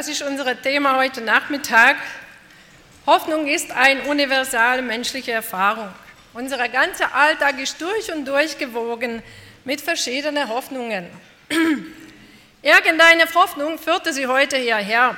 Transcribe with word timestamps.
Das 0.00 0.08
ist 0.08 0.22
unser 0.22 0.58
Thema 0.62 0.96
heute 0.96 1.20
Nachmittag. 1.20 1.96
Hoffnung 3.04 3.46
ist 3.46 3.70
eine 3.70 4.00
universale 4.04 4.80
menschliche 4.80 5.32
Erfahrung. 5.32 5.90
Unser 6.32 6.66
ganzer 6.70 7.14
Alltag 7.14 7.60
ist 7.60 7.78
durch 7.82 8.10
und 8.10 8.24
durch 8.24 8.56
gewogen 8.56 9.22
mit 9.66 9.82
verschiedenen 9.82 10.48
Hoffnungen. 10.48 11.06
Irgendeine 12.62 13.26
Hoffnung 13.34 13.78
führte 13.78 14.14
sie 14.14 14.26
heute 14.26 14.56
hierher. 14.56 15.14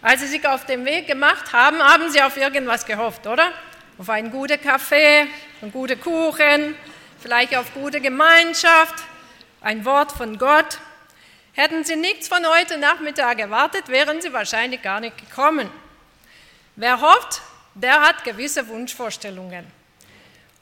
Als 0.00 0.22
sie 0.22 0.28
sich 0.28 0.48
auf 0.48 0.64
den 0.64 0.86
Weg 0.86 1.06
gemacht 1.06 1.52
haben, 1.52 1.82
haben 1.82 2.10
sie 2.10 2.22
auf 2.22 2.38
irgendwas 2.38 2.86
gehofft, 2.86 3.26
oder? 3.26 3.52
Auf 3.98 4.08
einen 4.08 4.30
guten 4.30 4.58
Kaffee, 4.62 5.26
einen 5.60 5.72
guten 5.72 6.00
Kuchen, 6.00 6.74
vielleicht 7.20 7.54
auf 7.54 7.74
gute 7.74 8.00
Gemeinschaft, 8.00 8.94
ein 9.60 9.84
Wort 9.84 10.10
von 10.10 10.38
Gott. 10.38 10.78
Hätten 11.54 11.84
Sie 11.84 11.94
nichts 11.94 12.26
von 12.26 12.44
heute 12.44 12.76
Nachmittag 12.78 13.38
erwartet, 13.38 13.88
wären 13.88 14.20
Sie 14.20 14.32
wahrscheinlich 14.32 14.82
gar 14.82 14.98
nicht 14.98 15.16
gekommen. 15.16 15.70
Wer 16.74 17.00
hofft, 17.00 17.42
der 17.76 18.00
hat 18.00 18.24
gewisse 18.24 18.66
Wunschvorstellungen 18.66 19.64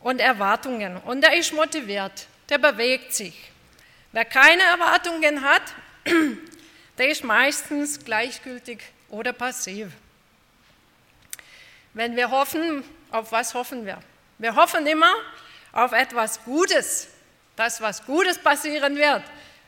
und 0.00 0.20
Erwartungen 0.20 0.98
und 0.98 1.22
der 1.22 1.34
ist 1.34 1.54
motiviert, 1.54 2.26
der 2.50 2.58
bewegt 2.58 3.14
sich. 3.14 3.34
Wer 4.12 4.26
keine 4.26 4.62
Erwartungen 4.64 5.42
hat, 5.42 5.62
der 6.98 7.08
ist 7.08 7.24
meistens 7.24 8.04
gleichgültig 8.04 8.82
oder 9.08 9.32
passiv. 9.32 9.88
Wenn 11.94 12.16
wir 12.16 12.30
hoffen, 12.30 12.84
auf 13.10 13.32
was 13.32 13.54
hoffen 13.54 13.86
wir? 13.86 13.98
Wir 14.36 14.54
hoffen 14.54 14.86
immer 14.86 15.14
auf 15.72 15.92
etwas 15.92 16.44
Gutes, 16.44 17.08
dass 17.56 17.80
was 17.80 18.04
Gutes 18.04 18.38
passieren 18.38 18.96
wird 18.96 19.22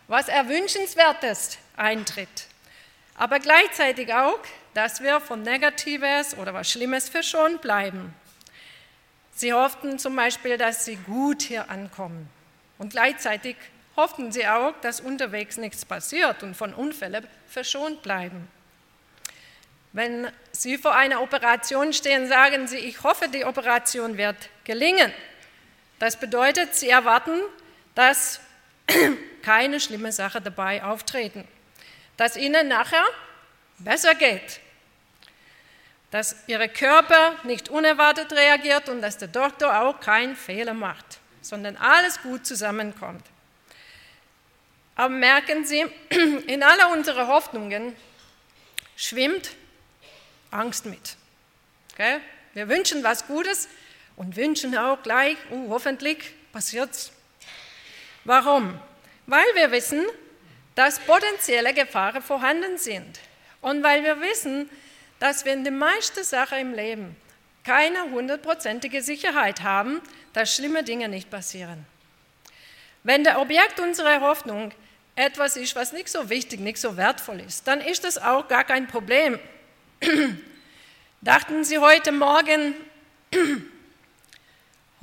was 0.09 0.29
Erwünschenswertes 0.29 1.59
eintritt, 1.77 2.47
aber 3.15 3.39
gleichzeitig 3.39 4.13
auch, 4.13 4.41
dass 4.75 5.03
wir 5.03 5.21
von 5.21 5.43
Negatives 5.43 6.37
oder 6.37 6.53
was 6.53 6.71
Schlimmes 6.71 7.09
verschont 7.09 7.61
bleiben. 7.61 8.15
Sie 9.35 9.53
hofften 9.53 9.99
zum 9.99 10.17
Beispiel, 10.17 10.59
dass 10.59 10.85
sie 10.85 10.97
gut 10.97 11.43
hier 11.43 11.71
ankommen 11.71 12.29
und 12.79 12.91
gleichzeitig 12.91 13.57
hofften 13.97 14.33
sie 14.33 14.47
auch, 14.47 14.75
dass 14.81 15.01
unterwegs 15.01 15.57
nichts 15.57 15.85
passiert 15.85 16.43
und 16.43 16.57
von 16.57 16.75
Unfällen 16.75 17.27
verschont 17.49 18.03
bleiben. 18.03 18.49
Wenn 19.95 20.29
Sie 20.51 20.77
vor 20.77 20.97
einer 20.97 21.23
Operation 21.23 21.93
stehen, 21.93 22.27
sagen 22.27 22.67
Sie, 22.67 22.79
ich 22.79 23.05
hoffe, 23.05 23.29
die 23.29 23.45
Operation 23.45 24.17
wird 24.17 24.37
gelingen. 24.65 25.13
Das 26.01 26.17
bedeutet, 26.17 26.75
Sie 26.75 26.89
erwarten, 26.89 27.39
dass 27.95 28.41
keine 29.43 29.81
schlimme 29.81 30.13
Sache 30.13 30.41
dabei 30.41 30.83
auftreten, 30.83 31.47
dass 32.17 32.37
ihnen 32.37 32.69
nachher 32.69 33.05
besser 33.79 34.15
geht, 34.15 34.61
dass 36.11 36.37
ihr 36.47 36.67
Körper 36.69 37.35
nicht 37.45 37.69
unerwartet 37.69 38.33
reagiert 38.33 38.89
und 38.89 39.03
dass 39.03 39.19
der 39.19 39.29
Doktor 39.29 39.83
auch 39.83 40.01
keinen 40.01 40.37
Fehler 40.37 40.75
macht, 40.75 41.19
sondern 41.43 41.77
alles 41.77 42.23
gut 42.23 42.47
zusammenkommt. 42.47 43.25
Aber 44.97 45.09
merken 45.09 45.65
Sie, 45.65 45.85
in 46.47 46.63
aller 46.63 46.93
unserer 46.93 47.27
Hoffnungen 47.27 47.97
schwimmt 48.97 49.51
Angst 50.51 50.87
mit. 50.87 51.17
Okay? 51.93 52.21
Wir 52.55 52.69
wünschen 52.69 53.03
was 53.03 53.27
Gutes 53.27 53.69
und 54.17 54.37
wünschen 54.37 54.77
auch 54.79 55.03
gleich, 55.03 55.37
uh, 55.51 55.71
hoffentlich 55.71 56.19
passiert 56.53 56.91
es. 56.93 57.13
Warum? 58.25 58.79
Weil 59.27 59.47
wir 59.55 59.71
wissen, 59.71 60.05
dass 60.75 60.99
potenzielle 60.99 61.73
Gefahren 61.73 62.23
vorhanden 62.23 62.79
sind 62.79 63.21
und 63.61 63.83
weil 63.83 64.03
wir 64.03 64.21
wissen, 64.21 64.69
dass 65.21 65.45
wir 65.45 65.53
in 65.53 65.65
den 65.65 65.79
meisten 65.79 66.25
Sachen 66.25 66.59
im 66.59 66.75
Leben 66.75 67.17
keine 67.65 68.11
hundertprozentige 68.11 69.03
Sicherheit 69.03 69.63
haben, 69.63 70.01
dass 70.33 70.55
schlimme 70.55 70.85
Dinge 70.85 71.09
nicht 71.09 71.31
passieren. 71.31 71.87
Wenn 73.03 73.25
der 73.25 73.41
Objekt 73.41 73.81
unserer 73.81 74.21
Hoffnung 74.21 74.73
etwas 75.17 75.57
ist, 75.57 75.77
was 75.77 75.93
nicht 75.93 76.09
so 76.09 76.29
wichtig, 76.29 76.61
nicht 76.61 76.79
so 76.79 76.97
wertvoll 76.97 77.41
ist, 77.41 77.67
dann 77.69 77.81
ist 77.81 78.05
das 78.05 78.19
auch 78.19 78.49
gar 78.49 78.65
kein 78.65 78.87
Problem. 78.87 79.39
Dachten 81.21 81.65
Sie 81.65 81.79
heute 81.79 82.13
Morgen, 82.13 82.75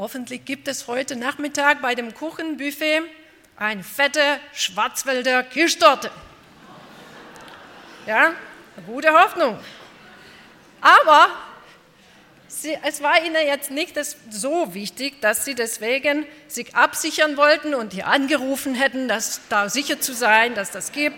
Hoffentlich 0.01 0.45
gibt 0.45 0.67
es 0.67 0.88
heute 0.88 1.16
Nachmittag 1.16 1.79
bei 1.79 1.94
dem 1.94 2.16
Kuchenbuffet 2.16 3.03
eine 3.56 3.84
fette 3.84 4.39
Schwarzwälder 4.51 5.44
Kirschtorte. 5.44 6.09
Ja, 8.07 8.34
gute 8.88 9.13
Hoffnung. 9.13 9.59
Aber 10.81 11.29
sie, 12.47 12.75
es 12.81 13.03
war 13.03 13.23
ihnen 13.23 13.45
jetzt 13.45 13.69
nicht 13.69 13.95
so 14.31 14.73
wichtig, 14.73 15.22
dass 15.22 15.45
sie 15.45 15.53
deswegen 15.53 16.25
sich 16.47 16.75
absichern 16.75 17.38
wollten 17.38 17.75
und 17.75 17.94
hier 17.94 18.07
angerufen 18.07 18.73
hätten, 18.73 19.07
dass 19.07 19.41
da 19.50 19.69
sicher 19.69 20.01
zu 20.01 20.13
sein, 20.13 20.56
dass 20.56 20.72
das 20.72 20.94
gibt. 20.94 21.18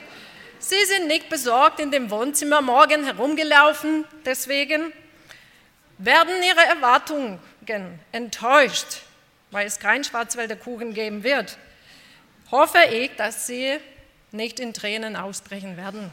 Sie 0.59 0.83
sind 0.87 1.07
nicht 1.07 1.29
besorgt 1.29 1.79
in 1.79 1.89
dem 1.89 2.11
Wohnzimmer 2.11 2.61
morgen 2.61 3.05
herumgelaufen, 3.05 4.03
deswegen 4.25 4.91
werden 5.99 6.33
ihre 6.43 6.65
Erwartungen 6.65 7.39
enttäuscht, 8.11 9.01
weil 9.51 9.67
es 9.67 9.79
keinen 9.79 10.03
Schwarzwälder 10.03 10.55
Kuchen 10.55 10.93
geben 10.93 11.23
wird, 11.23 11.57
hoffe 12.51 12.83
ich, 12.91 13.15
dass 13.15 13.47
sie 13.47 13.79
nicht 14.31 14.59
in 14.59 14.73
Tränen 14.73 15.15
ausbrechen 15.15 15.77
werden. 15.77 16.11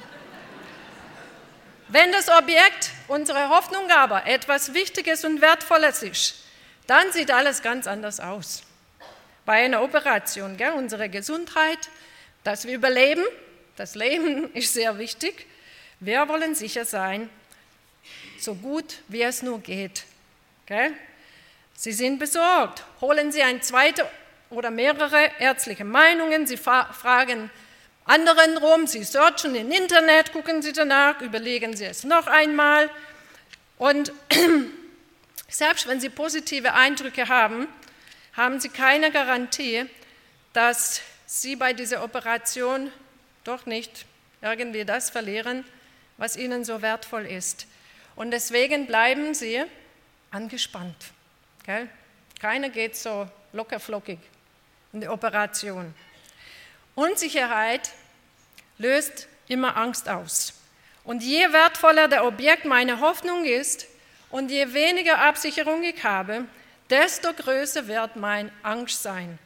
Wenn 1.88 2.12
das 2.12 2.28
Objekt 2.28 2.90
unserer 3.08 3.48
Hoffnung 3.48 3.90
aber 3.90 4.26
etwas 4.26 4.74
Wichtiges 4.74 5.24
und 5.24 5.40
Wertvolles 5.40 6.02
ist, 6.02 6.44
dann 6.86 7.10
sieht 7.12 7.30
alles 7.30 7.62
ganz 7.62 7.86
anders 7.86 8.20
aus. 8.20 8.62
Bei 9.44 9.64
einer 9.64 9.82
Operation, 9.82 10.56
gell, 10.56 10.72
unsere 10.72 11.08
Gesundheit, 11.08 11.88
dass 12.44 12.66
wir 12.66 12.74
überleben, 12.74 13.24
das 13.76 13.94
Leben 13.94 14.52
ist 14.54 14.74
sehr 14.74 14.98
wichtig. 14.98 15.46
Wir 15.98 16.28
wollen 16.28 16.54
sicher 16.54 16.84
sein, 16.84 17.28
so 18.38 18.54
gut 18.54 19.00
wie 19.08 19.22
es 19.22 19.42
nur 19.42 19.60
geht. 19.60 20.04
Gell? 20.66 20.92
Sie 21.80 21.92
sind 21.92 22.18
besorgt. 22.18 22.84
Holen 23.00 23.32
Sie 23.32 23.42
ein 23.42 23.62
zweite 23.62 24.06
oder 24.50 24.70
mehrere 24.70 25.30
ärztliche 25.38 25.86
Meinungen. 25.86 26.46
Sie 26.46 26.58
fragen 26.58 27.48
anderen 28.04 28.58
rum. 28.58 28.86
Sie 28.86 29.02
searchen 29.02 29.54
im 29.54 29.72
Internet, 29.72 30.34
gucken 30.34 30.60
Sie 30.60 30.74
danach, 30.74 31.22
überlegen 31.22 31.74
Sie 31.74 31.86
es 31.86 32.04
noch 32.04 32.26
einmal. 32.26 32.90
Und 33.78 34.12
selbst 35.48 35.88
wenn 35.88 36.02
Sie 36.02 36.10
positive 36.10 36.74
Eindrücke 36.74 37.28
haben, 37.28 37.66
haben 38.34 38.60
Sie 38.60 38.68
keine 38.68 39.10
Garantie, 39.10 39.86
dass 40.52 41.00
Sie 41.24 41.56
bei 41.56 41.72
dieser 41.72 42.04
Operation 42.04 42.92
doch 43.44 43.64
nicht 43.64 44.04
irgendwie 44.42 44.84
das 44.84 45.08
verlieren, 45.08 45.64
was 46.18 46.36
Ihnen 46.36 46.62
so 46.62 46.82
wertvoll 46.82 47.24
ist. 47.24 47.66
Und 48.16 48.32
deswegen 48.32 48.86
bleiben 48.86 49.32
Sie 49.32 49.64
angespannt. 50.30 51.14
Gell? 51.64 51.88
Keiner 52.40 52.70
geht 52.70 52.96
so 52.96 53.28
lockerflockig 53.52 54.18
in 54.92 55.00
die 55.00 55.08
Operation. 55.08 55.94
Unsicherheit 56.94 57.90
löst 58.78 59.28
immer 59.48 59.76
Angst 59.76 60.08
aus. 60.08 60.54
Und 61.04 61.22
je 61.22 61.52
wertvoller 61.52 62.08
der 62.08 62.24
Objekt 62.24 62.64
meiner 62.64 63.00
Hoffnung 63.00 63.44
ist 63.44 63.86
und 64.30 64.50
je 64.50 64.72
weniger 64.72 65.18
Absicherung 65.18 65.82
ich 65.82 66.02
habe, 66.04 66.44
desto 66.88 67.32
größer 67.32 67.88
wird 67.88 68.16
mein 68.16 68.50
Angst 68.62 69.02
sein. 69.02 69.38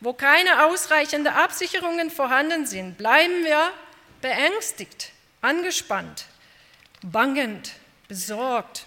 Wo 0.00 0.12
keine 0.12 0.66
ausreichenden 0.66 1.32
Absicherungen 1.32 2.10
vorhanden 2.10 2.66
sind, 2.66 2.98
bleiben 2.98 3.44
wir 3.44 3.70
beängstigt, 4.20 5.12
angespannt, 5.40 6.26
bangend, 7.02 7.72
besorgt. 8.08 8.86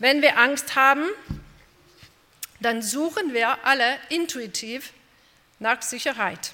Wenn 0.00 0.20
wir 0.20 0.36
Angst 0.36 0.74
haben, 0.74 1.04
dann 2.58 2.82
suchen 2.82 3.32
wir 3.32 3.64
alle 3.64 3.96
intuitiv 4.08 4.92
nach 5.60 5.80
Sicherheit, 5.80 6.52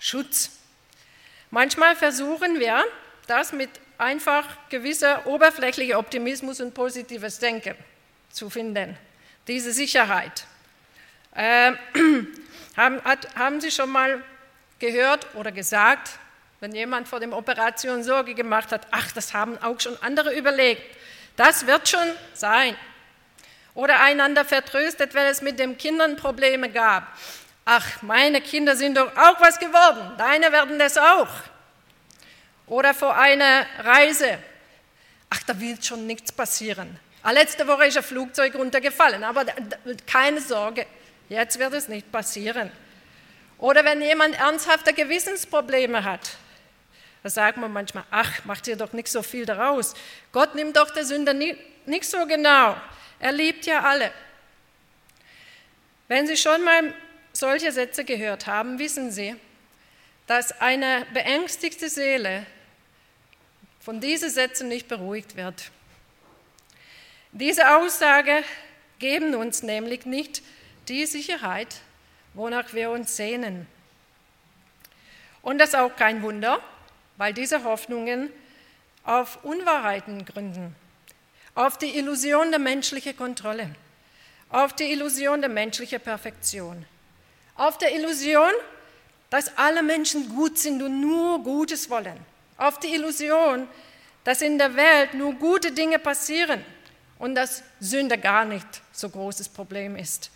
Schutz, 0.00 0.58
Manchmal 1.50 1.96
versuchen 1.96 2.60
wir, 2.60 2.84
das 3.26 3.52
mit 3.52 3.70
einfach 3.96 4.46
gewisser 4.68 5.26
oberflächlicher 5.26 5.98
Optimismus 5.98 6.60
und 6.60 6.74
positives 6.74 7.38
Denken 7.38 7.74
zu 8.30 8.50
finden, 8.50 8.96
diese 9.46 9.72
Sicherheit. 9.72 10.44
Äh, 11.34 11.72
haben, 12.76 13.02
hat, 13.02 13.34
haben 13.34 13.60
Sie 13.62 13.70
schon 13.70 13.90
mal 13.90 14.22
gehört 14.78 15.34
oder 15.36 15.52
gesagt, 15.52 16.18
wenn 16.60 16.74
jemand 16.74 17.08
vor 17.08 17.18
dem 17.18 17.32
Operation 17.32 18.02
Sorge 18.04 18.34
gemacht 18.34 18.70
hat, 18.70 18.86
ach, 18.90 19.10
das 19.12 19.32
haben 19.32 19.56
auch 19.62 19.80
schon 19.80 19.96
andere 20.02 20.36
überlegt, 20.36 20.82
das 21.38 21.66
wird 21.66 21.88
schon 21.88 22.10
sein. 22.34 22.76
Oder 23.74 24.00
einander 24.00 24.44
vertröstet, 24.44 25.14
wenn 25.14 25.26
es 25.26 25.40
mit 25.40 25.58
den 25.58 25.78
Kindern 25.78 26.16
Probleme 26.16 26.68
gab. 26.68 27.16
Ach, 27.64 28.02
meine 28.02 28.40
Kinder 28.40 28.74
sind 28.74 28.96
doch 28.96 29.16
auch 29.16 29.40
was 29.40 29.58
geworden, 29.58 30.14
deine 30.18 30.50
werden 30.52 30.78
das 30.78 30.98
auch. 30.98 31.28
Oder 32.66 32.92
vor 32.92 33.16
einer 33.16 33.66
Reise. 33.78 34.38
Ach, 35.30 35.42
da 35.46 35.58
wird 35.60 35.84
schon 35.84 36.06
nichts 36.06 36.32
passieren. 36.32 36.98
Ah, 37.22 37.30
letzte 37.30 37.66
Woche 37.66 37.86
ist 37.86 37.96
ein 37.96 38.02
Flugzeug 38.02 38.54
runtergefallen, 38.54 39.22
aber 39.22 39.44
keine 40.06 40.40
Sorge, 40.40 40.86
jetzt 41.28 41.58
wird 41.58 41.72
es 41.74 41.88
nicht 41.88 42.10
passieren. 42.10 42.70
Oder 43.58 43.84
wenn 43.84 44.00
jemand 44.02 44.38
ernsthafte 44.38 44.92
Gewissensprobleme 44.92 46.04
hat, 46.04 46.30
da 47.22 47.30
sagt 47.30 47.58
man 47.58 47.72
manchmal, 47.72 48.04
ach, 48.10 48.44
macht 48.44 48.68
ihr 48.68 48.76
doch 48.76 48.92
nicht 48.92 49.08
so 49.08 49.22
viel 49.22 49.44
daraus. 49.44 49.94
Gott 50.32 50.54
nimmt 50.54 50.76
doch 50.76 50.90
der 50.90 51.04
Sünder 51.04 51.34
nicht, 51.34 51.58
so 52.02 52.26
genau. 52.26 52.76
Er 53.18 53.32
liebt 53.32 53.66
ja 53.66 53.80
alle. 53.82 54.12
Wenn 56.06 56.26
Sie 56.26 56.36
schon 56.36 56.62
mal 56.64 56.94
solche 57.32 57.72
Sätze 57.72 58.04
gehört 58.04 58.46
haben, 58.46 58.78
wissen 58.78 59.10
Sie, 59.10 59.34
dass 60.26 60.60
eine 60.60 61.06
beängstigte 61.12 61.88
Seele 61.88 62.46
von 63.80 64.00
diesen 64.00 64.30
Sätzen 64.30 64.68
nicht 64.68 64.88
beruhigt 64.88 65.36
wird. 65.36 65.70
Diese 67.32 67.76
Aussage 67.76 68.44
geben 68.98 69.34
uns 69.34 69.62
nämlich 69.62 70.06
nicht 70.06 70.42
die 70.88 71.06
Sicherheit, 71.06 71.76
wonach 72.34 72.72
wir 72.72 72.90
uns 72.90 73.16
sehnen. 73.16 73.66
Und 75.42 75.58
das 75.58 75.70
ist 75.70 75.76
auch 75.76 75.94
kein 75.96 76.22
Wunder, 76.22 76.60
weil 77.18 77.34
diese 77.34 77.64
Hoffnungen 77.64 78.30
auf 79.04 79.44
Unwahrheiten 79.44 80.24
gründen, 80.24 80.74
auf 81.54 81.76
die 81.76 81.98
Illusion 81.98 82.50
der 82.50 82.60
menschlichen 82.60 83.16
Kontrolle, 83.16 83.74
auf 84.48 84.72
die 84.72 84.90
Illusion 84.90 85.40
der 85.40 85.50
menschlichen 85.50 86.00
Perfektion, 86.00 86.86
auf 87.56 87.76
der 87.76 87.94
Illusion, 87.94 88.52
dass 89.28 89.54
alle 89.58 89.82
Menschen 89.82 90.30
gut 90.30 90.56
sind 90.56 90.82
und 90.82 91.02
nur 91.02 91.42
Gutes 91.42 91.90
wollen 91.90 92.18
auf 92.58 92.78
die 92.80 92.94
Illusion, 92.94 93.66
dass 94.24 94.42
in 94.42 94.58
der 94.58 94.74
Welt 94.76 95.14
nur 95.14 95.32
gute 95.34 95.72
Dinge 95.72 95.98
passieren 95.98 96.62
und 97.18 97.34
dass 97.34 97.62
Sünde 97.80 98.18
gar 98.18 98.44
nicht 98.44 98.66
so 98.92 99.08
großes 99.08 99.48
Problem 99.48 99.96
ist. 99.96 100.30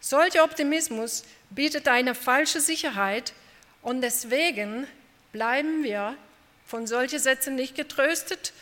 Solcher 0.00 0.44
Optimismus 0.44 1.24
bietet 1.50 1.88
eine 1.88 2.14
falsche 2.14 2.60
Sicherheit 2.60 3.32
und 3.82 4.00
deswegen 4.00 4.86
bleiben 5.34 5.82
wir 5.82 6.16
von 6.64 6.86
solchen 6.86 7.18
Sätzen 7.18 7.56
nicht 7.56 7.74
getröstet 7.74 8.52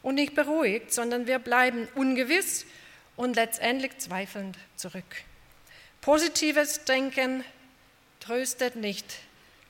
und 0.00 0.14
nicht 0.14 0.34
beruhigt, 0.34 0.90
sondern 0.90 1.26
wir 1.26 1.38
bleiben 1.38 1.88
ungewiss 1.94 2.64
und 3.16 3.36
letztendlich 3.36 3.98
zweifelnd 3.98 4.56
zurück. 4.76 5.04
Positives 6.00 6.84
Denken 6.84 7.44
tröstet 8.18 8.76
nicht, 8.76 9.04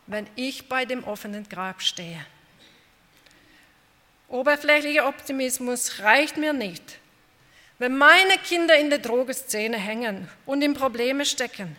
wenn 0.06 0.28
ich 0.37 0.69
bei 0.69 0.84
dem 0.84 1.02
offenen 1.02 1.48
Grab 1.48 1.82
stehe. 1.82 2.25
Oberflächlicher 4.28 5.08
Optimismus 5.08 5.98
reicht 5.98 6.37
mir 6.37 6.52
nicht. 6.52 7.00
Wenn 7.81 7.98
meine 7.98 8.38
Kinder 8.38 8.78
in 8.78 8.88
der 8.88 9.00
Drogenszene 9.00 9.78
hängen 9.78 10.28
und 10.46 10.62
in 10.62 10.75
Probleme 10.75 11.26
stecken, 11.26 11.76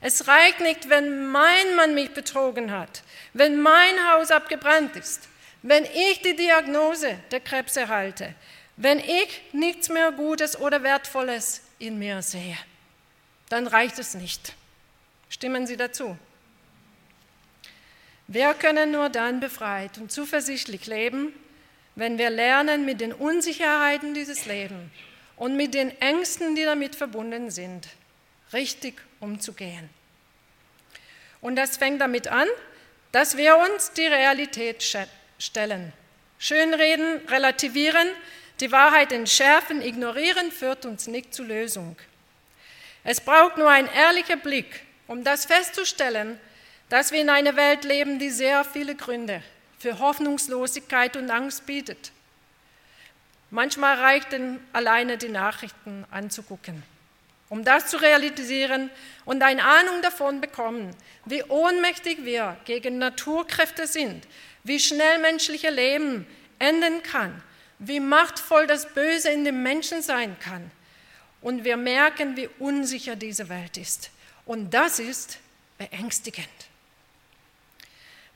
es 0.00 0.26
reicht 0.26 0.60
nicht, 0.60 0.88
wenn 0.88 1.28
mein 1.28 1.74
Mann 1.76 1.94
mich 1.94 2.10
betrogen 2.12 2.70
hat, 2.70 3.02
wenn 3.34 3.60
mein 3.60 4.10
Haus 4.10 4.30
abgebrannt 4.30 4.96
ist, 4.96 5.28
wenn 5.62 5.84
ich 5.84 6.22
die 6.22 6.36
Diagnose 6.36 7.18
der 7.30 7.40
Krebs 7.40 7.76
erhalte, 7.76 8.34
wenn 8.76 8.98
ich 8.98 9.42
nichts 9.52 9.90
mehr 9.90 10.10
Gutes 10.12 10.58
oder 10.58 10.82
Wertvolles 10.82 11.62
in 11.78 11.98
mir 11.98 12.22
sehe, 12.22 12.56
dann 13.50 13.66
reicht 13.66 13.98
es 13.98 14.14
nicht. 14.14 14.54
Stimmen 15.28 15.66
Sie 15.66 15.76
dazu? 15.76 16.16
Wir 18.26 18.54
können 18.54 18.92
nur 18.92 19.10
dann 19.10 19.40
befreit 19.40 19.98
und 19.98 20.10
zuversichtlich 20.10 20.86
leben, 20.86 21.34
wenn 21.94 22.16
wir 22.16 22.30
lernen, 22.30 22.86
mit 22.86 23.00
den 23.00 23.12
Unsicherheiten 23.12 24.14
dieses 24.14 24.46
Lebens 24.46 24.90
und 25.36 25.56
mit 25.56 25.74
den 25.74 25.90
Ängsten, 26.00 26.54
die 26.54 26.64
damit 26.64 26.94
verbunden 26.94 27.50
sind, 27.50 27.88
richtig 28.52 28.94
umzugehen. 29.20 29.88
Und 31.40 31.56
das 31.56 31.76
fängt 31.76 32.00
damit 32.00 32.28
an, 32.28 32.48
dass 33.12 33.36
wir 33.36 33.56
uns 33.56 33.92
die 33.92 34.06
Realität 34.06 34.84
stellen. 35.38 35.92
Schönreden, 36.38 37.26
relativieren, 37.28 38.08
die 38.60 38.72
Wahrheit 38.72 39.12
entschärfen, 39.12 39.82
ignorieren 39.82 40.52
führt 40.52 40.84
uns 40.84 41.06
nicht 41.06 41.34
zur 41.34 41.46
Lösung. 41.46 41.96
Es 43.04 43.20
braucht 43.20 43.56
nur 43.56 43.70
ein 43.70 43.88
ehrlicher 43.92 44.36
Blick, 44.36 44.84
um 45.06 45.24
das 45.24 45.46
festzustellen, 45.46 46.38
dass 46.90 47.12
wir 47.12 47.20
in 47.20 47.30
einer 47.30 47.56
Welt 47.56 47.84
leben, 47.84 48.18
die 48.18 48.30
sehr 48.30 48.64
viele 48.64 48.94
Gründe 48.94 49.42
für 49.78 49.98
Hoffnungslosigkeit 49.98 51.16
und 51.16 51.30
Angst 51.30 51.64
bietet. 51.64 52.12
Manchmal 53.50 53.98
reicht 53.98 54.32
es 54.32 54.40
alleine 54.72 55.16
die 55.16 55.28
Nachrichten 55.28 56.04
anzugucken, 56.10 56.82
um 57.50 57.64
das 57.64 57.88
zu 57.88 57.98
realisieren 57.98 58.90
und 59.26 59.42
eine 59.42 59.64
Ahnung 59.64 60.00
davon 60.02 60.40
bekommen, 60.40 60.96
wie 61.26 61.42
ohnmächtig 61.42 62.24
wir 62.24 62.56
gegen 62.64 62.98
Naturkräfte 62.98 63.86
sind, 63.86 64.26
wie 64.62 64.78
schnell 64.78 65.18
menschliche 65.18 65.68
Leben 65.68 66.26
enden 66.60 67.02
kann, 67.02 67.42
wie 67.80 67.98
machtvoll 67.98 68.66
das 68.66 68.94
Böse 68.94 69.30
in 69.30 69.44
dem 69.44 69.62
Menschen 69.62 70.00
sein 70.00 70.36
kann. 70.38 70.70
Und 71.42 71.64
wir 71.64 71.76
merken, 71.76 72.36
wie 72.36 72.48
unsicher 72.58 73.16
diese 73.16 73.48
Welt 73.48 73.76
ist. 73.76 74.10
Und 74.46 74.70
das 74.70 74.98
ist 74.98 75.38
beängstigend. 75.76 76.48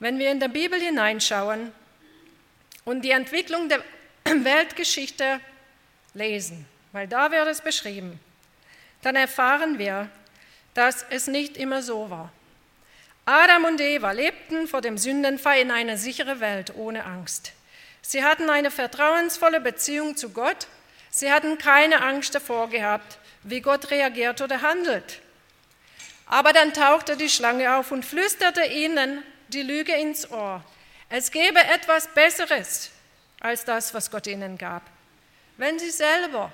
Wenn 0.01 0.19
wir 0.19 0.33
in 0.33 0.41
der 0.41 0.49
Bibel 0.49 0.81
hineinschauen 0.81 1.71
und 2.85 3.03
die 3.03 3.11
Entwicklung 3.13 3.69
der 3.69 3.81
Weltgeschichte 4.25 5.39
lesen, 6.15 6.67
weil 6.91 7.07
da 7.07 7.31
wird 7.31 7.47
es 7.47 7.61
beschrieben, 7.61 8.19
dann 9.05 9.17
erfahren 9.17 9.79
wir, 9.79 10.09
dass 10.73 11.05
es 11.11 11.27
nicht 11.27 11.57
immer 11.57 11.83
so 11.83 12.11
war. 12.11 12.33
Adam 13.27 13.65
und 13.65 13.81
Eva 13.81 14.13
lebten 14.13 14.67
vor 14.67 14.81
dem 14.81 14.99
Sündenfall 14.99 15.61
in 15.61 15.71
einer 15.71 15.97
sicheren 15.97 16.41
Welt 16.41 16.75
ohne 16.75 17.05
Angst. 17.05 17.53
Sie 18.03 18.25
hatten 18.25 18.51
eine 18.51 18.71
vertrauensvolle 18.71 19.61
Beziehung 19.61 20.17
zu 20.17 20.31
Gott. 20.31 20.67
Sie 21.11 21.31
hatten 21.31 21.59
keine 21.59 22.03
Angst 22.03 22.35
davor 22.35 22.69
gehabt, 22.69 23.19
wie 23.43 23.61
Gott 23.61 23.91
reagiert 23.91 24.41
oder 24.41 24.63
handelt. 24.63 25.21
Aber 26.27 26.53
dann 26.53 26.73
tauchte 26.73 27.17
die 27.17 27.29
Schlange 27.29 27.77
auf 27.77 27.93
und 27.93 28.05
flüsterte 28.05 28.65
ihnen 28.65 29.23
die 29.49 29.63
Lüge 29.63 29.95
ins 29.95 30.31
Ohr. 30.31 30.65
Es 31.11 31.31
gäbe 31.31 31.61
etwas 31.61 32.09
Besseres 32.09 32.91
als 33.41 33.65
das, 33.65 33.93
was 33.93 34.11
Gott 34.11 34.27
ihnen 34.27 34.57
gab, 34.57 34.83
wenn 35.59 35.79
sie 35.79 35.91
selber 35.91 36.51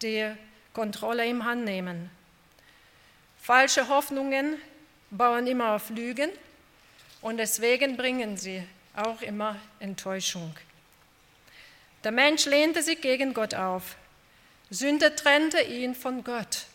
die 0.00 0.32
Kontrolle 0.72 1.26
im 1.26 1.44
Hand 1.44 1.64
nehmen. 1.64 2.10
Falsche 3.40 3.88
Hoffnungen 3.88 4.56
bauen 5.10 5.46
immer 5.46 5.74
auf 5.74 5.90
Lügen 5.90 6.30
und 7.22 7.38
deswegen 7.38 7.96
bringen 7.96 8.36
sie 8.36 8.62
auch 8.94 9.22
immer 9.22 9.56
Enttäuschung. 9.80 10.54
Der 12.04 12.12
Mensch 12.12 12.44
lehnte 12.46 12.82
sich 12.82 13.00
gegen 13.00 13.34
Gott 13.34 13.54
auf. 13.54 13.96
Sünde 14.70 15.14
trennte 15.16 15.62
ihn 15.62 15.94
von 15.94 16.22
Gott, 16.22 16.66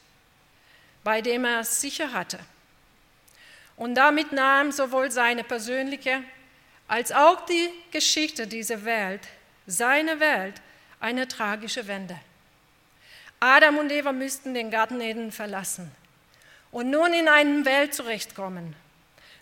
bei 1.03 1.21
dem 1.21 1.45
er 1.45 1.61
es 1.61 1.79
sicher 1.79 2.11
hatte. 2.11 2.39
Und 3.75 3.95
damit 3.95 4.31
nahm 4.31 4.71
sowohl 4.71 5.11
seine 5.11 5.43
persönliche 5.43 6.23
als 6.87 7.11
auch 7.11 7.45
die 7.45 7.69
Geschichte 7.91 8.47
dieser 8.47 8.83
Welt, 8.83 9.21
seine 9.65 10.19
Welt, 10.19 10.55
eine 10.99 11.27
tragische 11.27 11.87
Wende. 11.87 12.19
Adam 13.43 13.77
und 13.77 13.91
Eva 13.91 14.13
müssten 14.13 14.53
den 14.53 14.71
Garten 14.71 15.01
Eden 15.01 15.33
verlassen 15.33 15.91
und 16.71 16.89
nun 16.89 17.11
in 17.11 17.27
eine 17.27 17.65
Welt 17.65 17.93
zurechtkommen, 17.93 18.73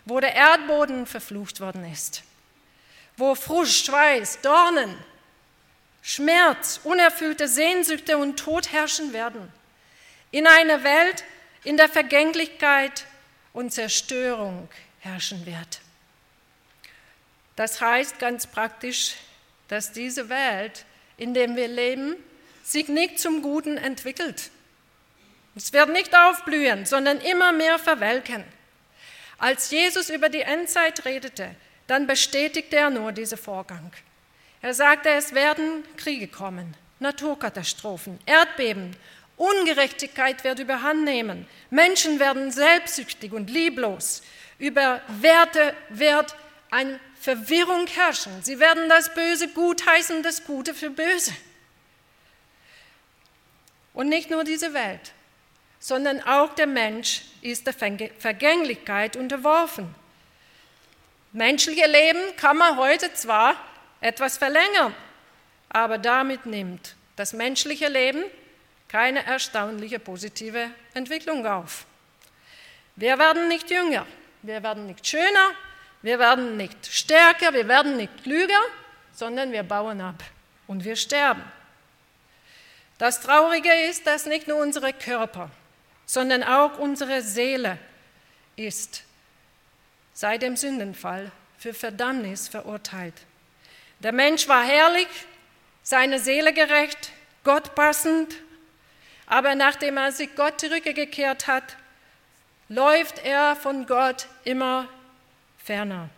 wo 0.04 0.18
der 0.18 0.34
Erdboden 0.34 1.06
verflucht 1.06 1.60
worden 1.60 1.84
ist, 1.84 2.24
wo 3.16 3.36
Frust, 3.36 3.86
Schweiß, 3.86 4.40
Dornen, 4.40 4.98
Schmerz, 6.02 6.80
unerfüllte 6.82 7.46
Sehnsüchte 7.46 8.18
und 8.18 8.40
Tod 8.40 8.72
herrschen 8.72 9.12
werden. 9.12 9.52
In 10.32 10.48
einer 10.48 10.82
Welt, 10.82 11.22
in 11.62 11.76
der 11.76 11.88
Vergänglichkeit 11.88 13.06
und 13.52 13.72
Zerstörung 13.72 14.68
herrschen 14.98 15.46
wird. 15.46 15.80
Das 17.54 17.80
heißt 17.80 18.18
ganz 18.18 18.48
praktisch, 18.48 19.14
dass 19.68 19.92
diese 19.92 20.28
Welt, 20.28 20.86
in 21.18 21.34
der 21.34 21.54
wir 21.54 21.68
leben, 21.68 22.16
sich 22.62 22.88
nicht 22.88 23.18
zum 23.18 23.42
Guten 23.42 23.76
entwickelt. 23.76 24.50
Es 25.54 25.72
wird 25.72 25.90
nicht 25.90 26.16
aufblühen, 26.16 26.86
sondern 26.86 27.18
immer 27.20 27.52
mehr 27.52 27.78
verwelken. 27.78 28.44
Als 29.38 29.70
Jesus 29.70 30.08
über 30.08 30.28
die 30.28 30.40
Endzeit 30.40 31.04
redete, 31.04 31.54
dann 31.86 32.06
bestätigte 32.06 32.76
er 32.76 32.90
nur 32.90 33.12
diesen 33.12 33.36
Vorgang. 33.36 33.92
Er 34.62 34.72
sagte, 34.72 35.10
es 35.10 35.34
werden 35.34 35.84
Kriege 35.96 36.28
kommen, 36.28 36.74
Naturkatastrophen, 37.00 38.18
Erdbeben, 38.24 38.96
Ungerechtigkeit 39.36 40.44
wird 40.44 40.60
überhand 40.60 41.04
nehmen, 41.04 41.46
Menschen 41.70 42.20
werden 42.20 42.52
selbstsüchtig 42.52 43.32
und 43.32 43.50
lieblos, 43.50 44.22
über 44.58 45.00
Werte 45.08 45.74
wird 45.88 46.36
eine 46.70 47.00
Verwirrung 47.20 47.86
herrschen. 47.88 48.42
Sie 48.42 48.60
werden 48.60 48.88
das 48.88 49.12
Böse 49.12 49.48
gut 49.48 49.84
heißen, 49.86 50.22
das 50.22 50.44
Gute 50.44 50.74
für 50.74 50.90
böse. 50.90 51.32
Und 53.92 54.08
nicht 54.08 54.30
nur 54.30 54.44
diese 54.44 54.72
Welt, 54.74 55.12
sondern 55.78 56.22
auch 56.22 56.54
der 56.54 56.66
Mensch 56.66 57.22
ist 57.40 57.66
der 57.66 57.74
Vergänglichkeit 57.74 59.16
unterworfen. 59.16 59.94
Menschliche 61.32 61.86
Leben 61.86 62.20
kann 62.36 62.56
man 62.56 62.76
heute 62.76 63.12
zwar 63.14 63.56
etwas 64.00 64.38
verlängern, 64.38 64.94
aber 65.68 65.98
damit 65.98 66.46
nimmt 66.46 66.94
das 67.16 67.32
menschliche 67.32 67.88
Leben 67.88 68.24
keine 68.88 69.24
erstaunliche 69.24 69.98
positive 69.98 70.70
Entwicklung 70.92 71.46
auf. 71.46 71.86
Wir 72.96 73.18
werden 73.18 73.48
nicht 73.48 73.70
jünger, 73.70 74.06
wir 74.42 74.62
werden 74.62 74.86
nicht 74.86 75.06
schöner, 75.06 75.52
wir 76.02 76.18
werden 76.18 76.56
nicht 76.56 76.86
stärker, 76.86 77.54
wir 77.54 77.66
werden 77.66 77.96
nicht 77.96 78.22
klüger, 78.22 78.60
sondern 79.12 79.52
wir 79.52 79.62
bauen 79.62 80.00
ab 80.00 80.22
und 80.66 80.84
wir 80.84 80.96
sterben. 80.96 81.42
Das 82.98 83.20
Traurige 83.20 83.72
ist, 83.88 84.06
dass 84.06 84.26
nicht 84.26 84.48
nur 84.48 84.58
unsere 84.58 84.92
Körper, 84.92 85.50
sondern 86.06 86.42
auch 86.42 86.78
unsere 86.78 87.22
Seele 87.22 87.78
ist 88.56 89.04
seit 90.12 90.42
dem 90.42 90.56
Sündenfall 90.56 91.32
für 91.58 91.74
Verdammnis 91.74 92.48
verurteilt. 92.48 93.14
Der 94.00 94.12
Mensch 94.12 94.48
war 94.48 94.64
herrlich, 94.64 95.08
seine 95.82 96.18
Seele 96.18 96.52
gerecht, 96.52 97.12
Gott 97.44 97.74
passend, 97.74 98.36
aber 99.26 99.54
nachdem 99.54 99.96
er 99.96 100.12
sich 100.12 100.34
Gott 100.36 100.60
zurückgekehrt 100.60 101.46
hat, 101.46 101.76
läuft 102.68 103.24
er 103.24 103.56
von 103.56 103.86
Gott 103.86 104.26
immer 104.44 104.88
ferner. 105.58 106.08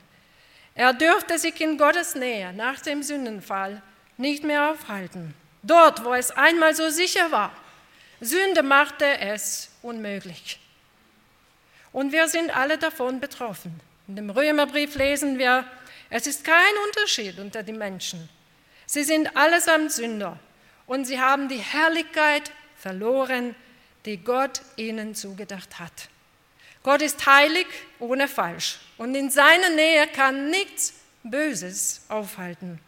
Er 0.75 0.93
dürfte 0.93 1.39
sich 1.39 1.61
in 1.61 1.79
Gottes 1.79 2.15
Nähe 2.15 2.53
nach 2.53 2.81
dem 2.81 3.03
Sündenfall 3.03 3.81
nicht 4.17 4.45
mehr 4.45 4.71
aufhalten. 4.71 5.35
Dort, 5.65 6.05
wo 6.05 6.13
es 6.13 6.31
einmal 6.31 6.75
so 6.75 6.91
sicher 6.91 7.33
war. 7.33 7.51
Sünde 8.21 8.63
machte 8.63 9.19
es 9.19 9.71
unmöglich. 9.83 10.61
Und 11.91 12.13
wir 12.13 12.29
sind 12.29 12.55
alle 12.55 12.77
davon 12.77 13.19
betroffen. 13.19 13.81
In 14.07 14.17
dem 14.17 14.31
Römerbrief 14.31 14.95
lesen 14.95 15.39
wir, 15.39 15.65
es 16.11 16.27
ist 16.27 16.45
kein 16.45 16.75
Unterschied 16.87 17.39
unter 17.39 17.63
den 17.63 17.79
Menschen. 17.79 18.29
Sie 18.87 19.05
sind 19.05 19.35
allesamt 19.37 19.91
Sünder 19.91 20.39
und 20.87 21.07
sie 21.07 21.19
haben 21.19 21.49
die 21.49 21.59
Herrlichkeit 21.59 22.51
verloren, 22.77 23.55
die 24.05 24.19
Gott 24.19 24.61
ihnen 24.77 25.15
zugedacht 25.15 25.79
hat. 25.79 26.09
Gott 26.83 27.01
ist 27.01 27.25
heilig 27.25 27.67
ohne 27.99 28.29
falsch 28.29 28.81
und 28.99 29.15
in 29.15 29.31
seiner 29.31 29.71
Nähe 29.71 30.07
kann 30.09 30.51
nichts 30.51 30.93
Böses 31.23 32.05
aufhalten. 32.11 32.79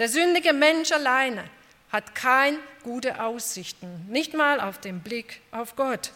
Der 0.00 0.08
sündige 0.08 0.52
Mensch 0.52 0.90
alleine 0.90 1.44
hat 1.92 2.14
keine 2.14 2.58
gute 2.82 3.22
Aussichten, 3.22 4.06
nicht 4.08 4.34
mal 4.34 4.60
auf 4.60 4.78
den 4.78 5.00
Blick 5.00 5.40
auf 5.50 5.76
Gott. 5.76 6.12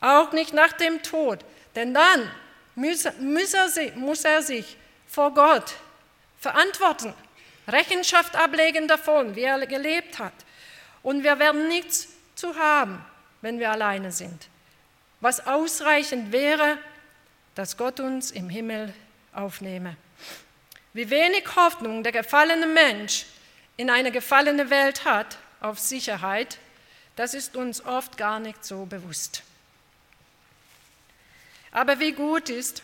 Auch 0.00 0.32
nicht 0.32 0.52
nach 0.52 0.72
dem 0.72 1.02
Tod, 1.02 1.40
denn 1.74 1.92
dann 1.94 2.30
muss 2.74 3.04
er, 3.04 3.14
muss 3.96 4.24
er 4.24 4.42
sich 4.42 4.76
vor 5.08 5.34
Gott 5.34 5.74
verantworten, 6.38 7.12
Rechenschaft 7.66 8.36
ablegen 8.36 8.86
davon, 8.86 9.34
wie 9.34 9.42
er 9.42 9.66
gelebt 9.66 10.18
hat. 10.18 10.32
Und 11.02 11.22
wir 11.24 11.38
werden 11.38 11.68
nichts 11.68 12.08
zu 12.34 12.54
haben, 12.56 13.04
wenn 13.40 13.58
wir 13.58 13.70
alleine 13.70 14.12
sind. 14.12 14.48
Was 15.20 15.46
ausreichend 15.46 16.32
wäre, 16.32 16.78
dass 17.54 17.76
Gott 17.76 17.98
uns 17.98 18.30
im 18.30 18.48
Himmel 18.48 18.94
aufnehme. 19.32 19.96
Wie 20.92 21.10
wenig 21.10 21.44
Hoffnung 21.56 22.02
der 22.02 22.12
gefallene 22.12 22.66
Mensch 22.66 23.26
in 23.78 23.88
eine 23.90 24.10
gefallene 24.10 24.70
Welt 24.70 25.06
hat 25.06 25.38
auf 25.60 25.78
Sicherheit, 25.78 26.58
das 27.16 27.32
ist 27.32 27.56
uns 27.56 27.82
oft 27.84 28.18
gar 28.18 28.40
nicht 28.40 28.64
so 28.64 28.84
bewusst. 28.84 29.44
Aber 31.70 32.00
wie 32.00 32.12
gut 32.12 32.50
ist, 32.50 32.82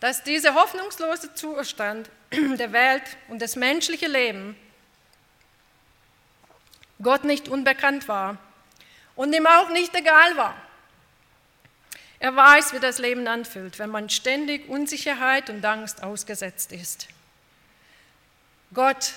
dass 0.00 0.24
dieser 0.24 0.54
hoffnungslose 0.54 1.34
Zustand 1.34 2.10
der 2.32 2.72
Welt 2.72 3.02
und 3.28 3.40
des 3.40 3.56
menschlichen 3.56 4.10
Lebens 4.10 4.56
Gott 7.02 7.24
nicht 7.24 7.48
unbekannt 7.48 8.08
war 8.08 8.38
und 9.16 9.34
ihm 9.34 9.46
auch 9.46 9.68
nicht 9.68 9.94
egal 9.94 10.36
war. 10.36 10.56
Er 12.20 12.34
weiß, 12.34 12.72
wie 12.72 12.78
das 12.78 12.98
Leben 12.98 13.26
anfühlt, 13.26 13.78
wenn 13.78 13.90
man 13.90 14.08
ständig 14.08 14.68
Unsicherheit 14.68 15.50
und 15.50 15.64
Angst 15.64 16.02
ausgesetzt 16.02 16.72
ist. 16.72 17.08
Gott 18.72 19.12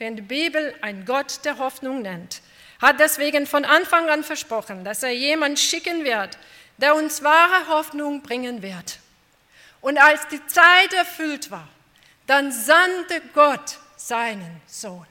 den 0.00 0.16
die 0.16 0.22
Bibel 0.22 0.74
ein 0.80 1.04
Gott 1.04 1.44
der 1.44 1.58
Hoffnung 1.58 2.02
nennt, 2.02 2.40
hat 2.80 3.00
deswegen 3.00 3.46
von 3.46 3.64
Anfang 3.64 4.08
an 4.08 4.22
versprochen, 4.22 4.84
dass 4.84 5.02
er 5.02 5.12
jemand 5.12 5.58
schicken 5.58 6.04
wird, 6.04 6.38
der 6.76 6.94
uns 6.94 7.22
wahre 7.22 7.68
Hoffnung 7.68 8.22
bringen 8.22 8.62
wird. 8.62 9.00
Und 9.80 9.98
als 9.98 10.26
die 10.28 10.44
Zeit 10.46 10.92
erfüllt 10.92 11.50
war, 11.50 11.68
dann 12.26 12.52
sandte 12.52 13.20
Gott 13.34 13.78
seinen 13.96 14.60
Sohn, 14.66 15.06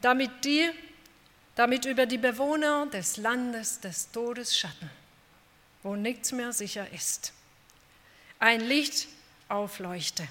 damit 0.00 0.44
die, 0.44 0.70
damit 1.54 1.84
über 1.84 2.06
die 2.06 2.18
Bewohner 2.18 2.86
des 2.86 3.16
Landes 3.16 3.80
des 3.80 4.10
Todesschatten, 4.10 4.90
wo 5.82 5.96
nichts 5.96 6.32
mehr 6.32 6.52
sicher 6.52 6.86
ist, 6.92 7.32
ein 8.38 8.60
Licht 8.60 9.08
aufleuchte. 9.48 10.26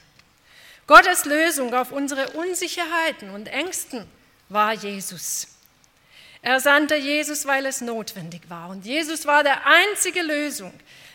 Gottes 0.88 1.26
Lösung 1.26 1.74
auf 1.74 1.92
unsere 1.92 2.30
Unsicherheiten 2.32 3.32
und 3.32 3.48
Ängsten 3.48 4.08
war 4.50 4.74
Jesus. 4.74 5.48
Er 6.44 6.60
sandte 6.60 6.96
Jesus, 6.96 7.48
weil 7.48 7.66
es 7.66 7.82
notwendig 7.82 8.44
war. 8.50 8.70
Und 8.70 8.86
Jesus 8.86 9.26
war 9.26 9.44
der 9.44 9.66
einzige 9.66 10.22
Lösung, 10.22 10.72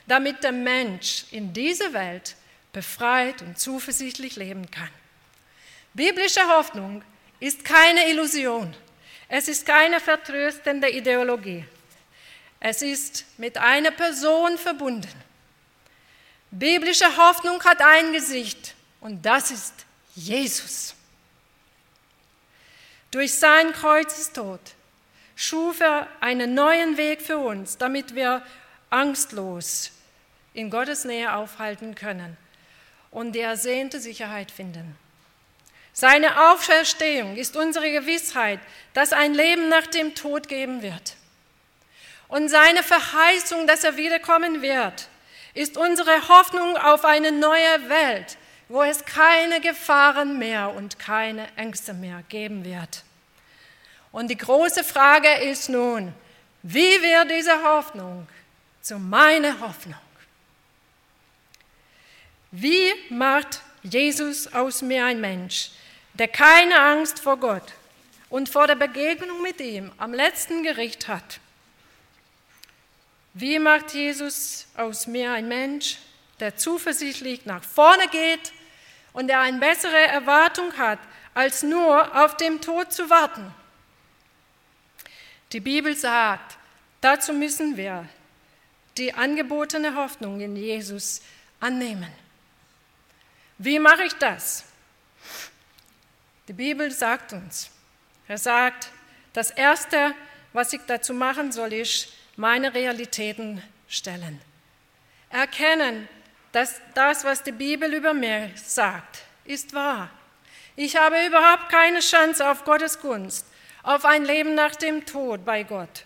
damit 0.09 0.43
der 0.43 0.51
Mensch 0.51 1.25
in 1.31 1.53
dieser 1.53 1.93
Welt 1.93 2.35
befreit 2.73 3.43
und 3.43 3.57
zuversichtlich 3.57 4.35
leben 4.35 4.69
kann. 4.73 4.91
Biblische 5.95 6.47
Hoffnung 6.49 7.05
ist 7.39 7.65
keine 7.65 8.09
Illusion. 8.11 8.75
Es 9.29 9.47
ist 9.47 9.65
keine 9.65 10.01
vertröstende 10.01 10.91
Ideologie. 10.91 11.65
Es 12.59 12.83
ist 12.83 13.25
mit 13.39 13.57
einer 13.57 13.93
Person 13.93 14.59
verbunden. 14.59 15.09
Biblische 16.51 17.17
Hoffnung 17.17 17.63
hat 17.63 17.81
ein 17.81 18.13
Gesicht 18.13 18.75
und 19.01 19.25
das 19.25 19.51
ist 19.51 19.75
Jesus. 20.15 20.95
Durch 23.11 23.35
sein 23.35 23.73
Kreuzestod 23.73 24.61
schuf 25.35 25.81
er 25.81 26.07
einen 26.21 26.55
neuen 26.55 26.97
Weg 26.97 27.23
für 27.23 27.39
uns, 27.39 27.79
damit 27.79 28.15
wir 28.15 28.43
angstlos 28.91 29.91
in 30.55 30.71
Gottes 30.71 31.05
Nähe 31.05 31.33
aufhalten 31.35 31.95
können 31.95 32.37
und 33.11 33.33
die 33.33 33.41
ersehnte 33.41 34.01
Sicherheit 34.01 34.51
finden. 34.51 34.97
Seine 35.93 36.51
Auferstehung 36.51 37.37
ist 37.37 37.57
unsere 37.57 37.91
Gewissheit, 37.91 38.61
dass 38.95 39.13
ein 39.13 39.35
Leben 39.35 39.69
nach 39.69 39.87
dem 39.87 40.15
Tod 40.15 40.49
geben 40.49 40.83
wird. 40.83 41.17
Und 42.29 42.49
seine 42.49 42.83
Verheißung, 42.85 43.67
dass 43.67 43.83
er 43.83 43.97
wiederkommen 43.97 44.63
wird, 44.63 45.09
ist 45.53 45.77
unsere 45.77 46.29
Hoffnung 46.29 46.77
auf 46.77 47.05
eine 47.05 47.33
neue 47.33 47.89
Welt, 47.89 48.39
wo 48.71 48.85
es 48.85 49.05
keine 49.05 49.61
Gefahren 49.61 50.39
mehr 50.39 50.73
und 50.73 50.97
keine 50.97 51.49
Ängste 51.57 51.93
mehr 51.93 52.23
geben 52.29 52.65
wird. 52.65 53.03
Und 54.13 54.29
die 54.29 54.37
große 54.37 54.85
Frage 54.85 55.29
ist 55.43 55.69
nun, 55.69 56.15
wie 56.63 57.03
wird 57.03 57.33
diese 57.33 57.65
Hoffnung 57.65 58.29
zu 58.81 58.97
meiner 59.01 59.59
Hoffnung? 59.59 59.99
Wie 62.53 62.93
macht 63.09 63.61
Jesus 63.83 64.53
aus 64.53 64.83
mir 64.83 65.05
ein 65.05 65.21
Mensch, 65.21 65.73
der 66.15 66.29
keine 66.29 66.81
Angst 66.81 67.19
vor 67.19 67.39
Gott 67.39 67.73
und 68.29 68.49
vor 68.49 68.69
der 68.69 68.77
Begegnung 68.77 69.43
mit 69.43 69.61
ihm 69.61 69.91
am 69.99 70.15
letzten 70.15 70.63
Gericht 70.63 71.09
hat? 71.09 71.41
Wie 73.35 73.59
macht 73.59 73.95
Jesus 73.95 74.69
aus 74.77 75.09
mir 75.09 75.33
ein 75.33 75.49
Mensch, 75.49 75.99
der 76.39 76.57
zuversichtlich 76.57 77.47
nach 77.47 77.65
vorne 77.65 78.07
geht 78.13 78.53
und 79.13 79.29
der 79.29 79.41
eine 79.41 79.59
bessere 79.59 80.07
Erwartung 80.09 80.77
hat, 80.77 80.99
als 81.35 81.63
nur 81.63 82.17
auf 82.23 82.37
dem 82.37 82.61
Tod 82.61 82.93
zu 82.93 83.09
warten. 83.11 83.55
Die 85.53 85.61
Bibel 85.61 85.97
sagt, 85.97 86.57
dazu 87.01 87.33
müssen 87.33 87.77
wir 87.77 88.09
die 88.97 89.15
angebotene 89.15 89.95
Hoffnung 89.95 90.41
in 90.41 90.57
Jesus 90.57 91.23
annehmen. 91.59 92.11
Wie 93.59 93.79
mache 93.79 94.05
ich 94.05 94.15
das? 94.15 94.65
Die 96.49 96.53
Bibel 96.53 96.91
sagt 96.91 97.33
uns, 97.33 97.71
er 98.27 98.39
sagt, 98.39 98.89
das 99.33 99.51
Erste, 99.51 100.15
was 100.53 100.73
ich 100.73 100.81
dazu 100.87 101.15
machen 101.15 101.53
soll, 101.53 101.73
ist, 101.73 102.13
meine 102.37 102.75
Realitäten 102.75 103.63
stellen. 103.89 104.41
Erkennen, 105.31 106.09
dass 106.53 106.81
das, 106.95 107.25
was 107.25 107.43
die 107.43 107.53
Bibel 107.53 107.93
über 107.93 108.13
mir 108.13 108.51
sagt, 108.57 109.21
ist 109.45 109.73
wahr. 109.73 110.11
Ich 110.77 110.97
habe 110.97 111.27
überhaupt 111.27 111.69
keine 111.69 112.01
Chance 112.01 112.49
auf 112.49 112.65
Gottes 112.65 113.01
Gunst, 113.01 113.47
auf 113.83 114.05
ein 114.05 114.25
Leben 114.25 114.55
nach 114.55 114.75
dem 114.77 115.05
Tod 115.07 115.45
bei 115.45 115.63
Gott. 115.63 116.05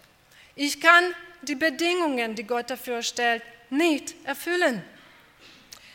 Ich 0.57 0.81
kann 0.81 1.05
die 1.43 1.55
Bedingungen, 1.55 2.35
die 2.35 2.45
Gott 2.45 2.71
dafür 2.71 3.03
stellt, 3.03 3.43
nicht 3.71 4.15
erfüllen. 4.25 4.83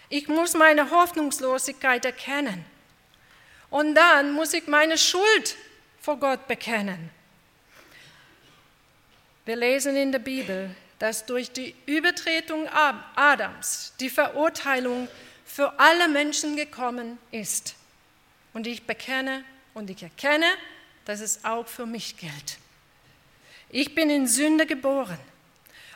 Ich 0.09 0.27
muss 0.27 0.53
meine 0.53 0.89
Hoffnungslosigkeit 0.89 2.03
erkennen. 2.05 2.65
Und 3.69 3.95
dann 3.95 4.31
muss 4.31 4.53
ich 4.53 4.67
meine 4.67 4.97
Schuld 4.97 5.55
vor 6.01 6.17
Gott 6.17 6.47
bekennen. 6.47 7.11
Wir 9.45 9.55
lesen 9.55 9.95
in 9.95 10.11
der 10.11 10.19
Bibel, 10.19 10.75
dass 10.99 11.25
durch 11.25 11.51
die 11.51 11.73
Übertretung 11.85 12.67
Adams 13.15 13.93
die 13.99 14.09
Verurteilung 14.09 15.07
für 15.45 15.79
alle 15.79 16.07
Menschen 16.09 16.55
gekommen 16.55 17.17
ist. 17.31 17.75
Und 18.53 18.67
ich 18.67 18.83
bekenne 18.83 19.43
und 19.73 19.89
ich 19.89 20.03
erkenne, 20.03 20.47
dass 21.05 21.21
es 21.21 21.43
auch 21.45 21.67
für 21.67 21.85
mich 21.85 22.17
gilt. 22.17 22.57
Ich 23.69 23.95
bin 23.95 24.09
in 24.09 24.27
Sünde 24.27 24.65
geboren. 24.65 25.17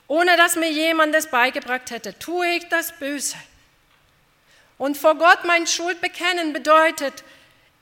Ohne 0.08 0.36
dass 0.38 0.56
mir 0.56 0.72
jemand 0.72 1.16
es 1.16 1.28
beigebracht 1.28 1.92
hätte, 1.92 2.18
tue 2.20 2.48
ich 2.56 2.68
das 2.70 2.92
Böse. 2.92 3.38
Und 4.78 4.98
vor 4.98 5.16
Gott 5.16 5.40
mein 5.46 5.68
Schuld 5.68 6.02
bekennen 6.02 6.54
bedeutet, 6.54 7.24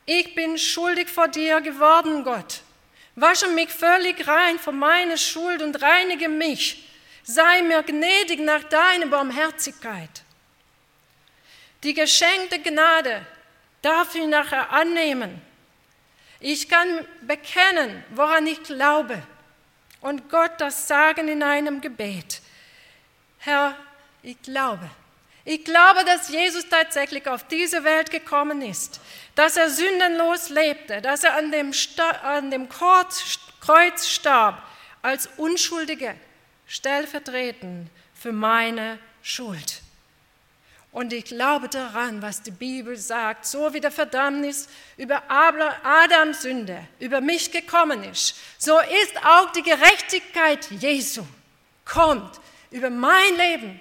ich 0.06 0.36
bin 0.36 0.58
schuldig 0.58 1.10
vor 1.10 1.28
dir 1.28 1.62
geworden, 1.62 2.24
Gott. 2.24 2.62
Wasche 3.16 3.48
mich 3.50 3.70
völlig 3.70 4.28
rein 4.28 4.60
von 4.60 4.78
meiner 4.78 5.18
Schuld 5.18 5.62
und 5.62 5.82
reinige 5.82 6.30
mich. 6.30 6.88
Sei 7.24 7.62
mir 7.62 7.84
gnädig 7.84 8.40
nach 8.40 8.63
deiner 8.63 9.08
Barmherzigkeit. 9.08 10.24
Die 11.84 11.94
geschenkte 11.94 12.60
Gnade 12.60 13.25
darf 13.82 14.16
ich 14.16 14.25
nachher 14.28 14.72
annehmen. 14.72 15.42
Ich 16.40 16.70
kann 16.70 17.06
bekennen, 17.22 18.04
woran 18.12 18.48
ich 18.48 18.62
glaube 18.63 19.22
und 20.01 20.30
Gott 20.30 20.60
das 20.60 20.88
sagen 20.88 21.28
in 21.28 21.44
einem 21.44 21.82
Gebet. 21.82 22.42
Herr, 23.38 23.75
ich 24.24 24.42
glaube. 24.42 24.90
Ich 25.44 25.63
glaube, 25.63 26.06
dass 26.06 26.30
Jesus 26.30 26.70
tatsächlich 26.70 27.28
auf 27.28 27.48
diese 27.48 27.84
Welt 27.84 28.12
gekommen 28.12 28.62
ist, 28.62 29.01
dass 29.34 29.58
er 29.58 29.70
sündenlos 29.70 30.50
lebte, 30.50 31.01
dass 31.01 31.24
er 31.24 31.36
an 31.36 31.51
dem, 31.51 31.72
an 32.24 32.51
dem 32.51 32.70
Kreuz 32.70 34.08
starb 34.08 34.62
als 35.01 35.28
Unschuldige, 35.38 36.16
stellvertretend 36.72 37.90
für 38.13 38.32
meine 38.32 38.98
Schuld. 39.22 39.82
Und 40.94 41.12
ich 41.12 41.25
glaube 41.25 41.68
daran, 41.68 42.22
was 42.22 42.44
die 42.44 42.51
Bibel 42.51 42.96
sagt, 42.96 43.46
so 43.46 43.74
wie 43.74 43.82
der 43.82 43.92
Verdammnis 43.92 44.68
über 44.98 45.24
Adams 45.29 46.42
Sünde 46.42 46.86
über 47.00 47.20
mich 47.20 47.51
gekommen 47.51 48.03
ist, 48.05 48.36
so 48.57 48.79
ist 48.79 49.25
auch 49.25 49.51
die 49.51 49.64
Gerechtigkeit 49.64 50.70
Jesu 50.72 51.25
kommt 51.86 52.40
über 52.72 52.90
mein 52.90 53.36
Leben, 53.38 53.79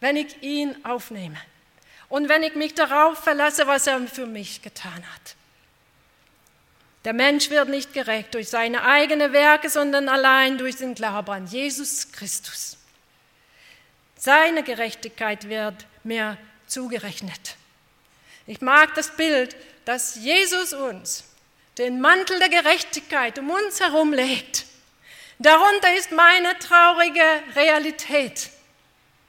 wenn 0.00 0.16
ich 0.16 0.42
ihn 0.42 0.82
aufnehme 0.84 1.38
und 2.08 2.28
wenn 2.30 2.42
ich 2.42 2.54
mich 2.54 2.74
darauf 2.74 3.18
verlasse, 3.22 3.66
was 3.66 3.86
er 3.86 4.00
für 4.08 4.26
mich 4.26 4.62
getan 4.62 5.04
hat. 5.14 5.36
Der 7.04 7.12
Mensch 7.14 7.48
wird 7.48 7.68
nicht 7.68 7.94
gerecht 7.94 8.34
durch 8.34 8.48
seine 8.48 8.84
eigenen 8.84 9.32
Werke, 9.32 9.70
sondern 9.70 10.08
allein 10.08 10.58
durch 10.58 10.76
den 10.76 10.94
Glauben 10.94 11.30
an 11.30 11.46
Jesus 11.46 12.12
Christus. 12.12 12.76
Seine 14.16 14.62
Gerechtigkeit 14.62 15.48
wird 15.48 15.86
mir 16.04 16.36
zugerechnet. 16.66 17.56
Ich 18.46 18.60
mag 18.60 18.94
das 18.94 19.16
Bild, 19.16 19.56
dass 19.86 20.16
Jesus 20.16 20.74
uns 20.74 21.24
den 21.78 22.00
Mantel 22.02 22.38
der 22.38 22.50
Gerechtigkeit 22.50 23.38
um 23.38 23.48
uns 23.48 23.80
herum 23.80 24.12
legt. 24.12 24.66
Darunter 25.38 25.94
ist 25.96 26.12
meine 26.12 26.58
traurige 26.58 27.24
Realität, 27.56 28.50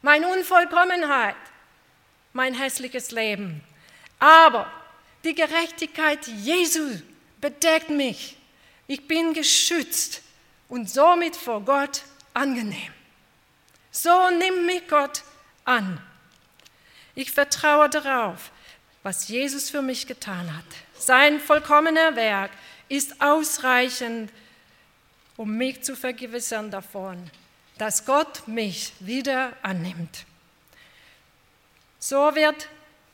meine 0.02 0.28
Unvollkommenheit, 0.28 1.38
mein 2.34 2.54
hässliches 2.54 3.12
Leben. 3.12 3.64
Aber 4.20 4.70
die 5.24 5.36
Gerechtigkeit 5.36 6.28
Jesu 6.28 7.00
bedeckt 7.42 7.90
mich. 7.90 8.38
Ich 8.88 9.08
bin 9.08 9.34
geschützt 9.34 10.22
und 10.70 10.90
somit 10.90 11.36
vor 11.36 11.62
Gott 11.62 12.04
angenehm. 12.34 12.94
So 13.92 14.30
nimmt 14.30 14.66
mich 14.66 14.88
Gott 14.88 15.24
an. 15.66 16.02
Ich 17.14 17.32
vertraue 17.32 17.90
darauf, 17.90 18.52
was 19.04 19.28
Jesus 19.28 19.70
für 19.70 19.82
mich 19.82 20.08
getan 20.08 20.56
hat. 20.56 20.66
Sein 20.98 21.40
vollkommener 21.40 22.16
Werk 22.16 22.52
ist 22.88 23.22
ausreichend, 23.22 24.32
um 25.36 25.58
mich 25.58 25.82
zu 25.84 25.96
vergewissern 25.96 26.72
davon, 26.72 27.30
dass 27.78 28.06
Gott 28.06 28.48
mich 28.48 28.94
wieder 29.00 29.54
annimmt. 29.62 30.26
So 32.00 32.36
wird 32.36 32.68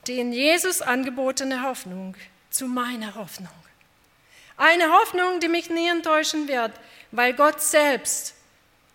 die 0.07 0.19
in 0.19 0.31
Jesus 0.31 0.81
angebotene 0.81 1.63
Hoffnung 1.63 2.15
zu 2.49 2.67
meiner 2.67 3.15
Hoffnung. 3.15 3.49
Eine 4.57 4.91
Hoffnung, 4.91 5.39
die 5.39 5.47
mich 5.47 5.69
nie 5.69 5.87
enttäuschen 5.87 6.47
wird, 6.47 6.71
weil 7.11 7.33
Gott 7.33 7.61
selbst 7.61 8.33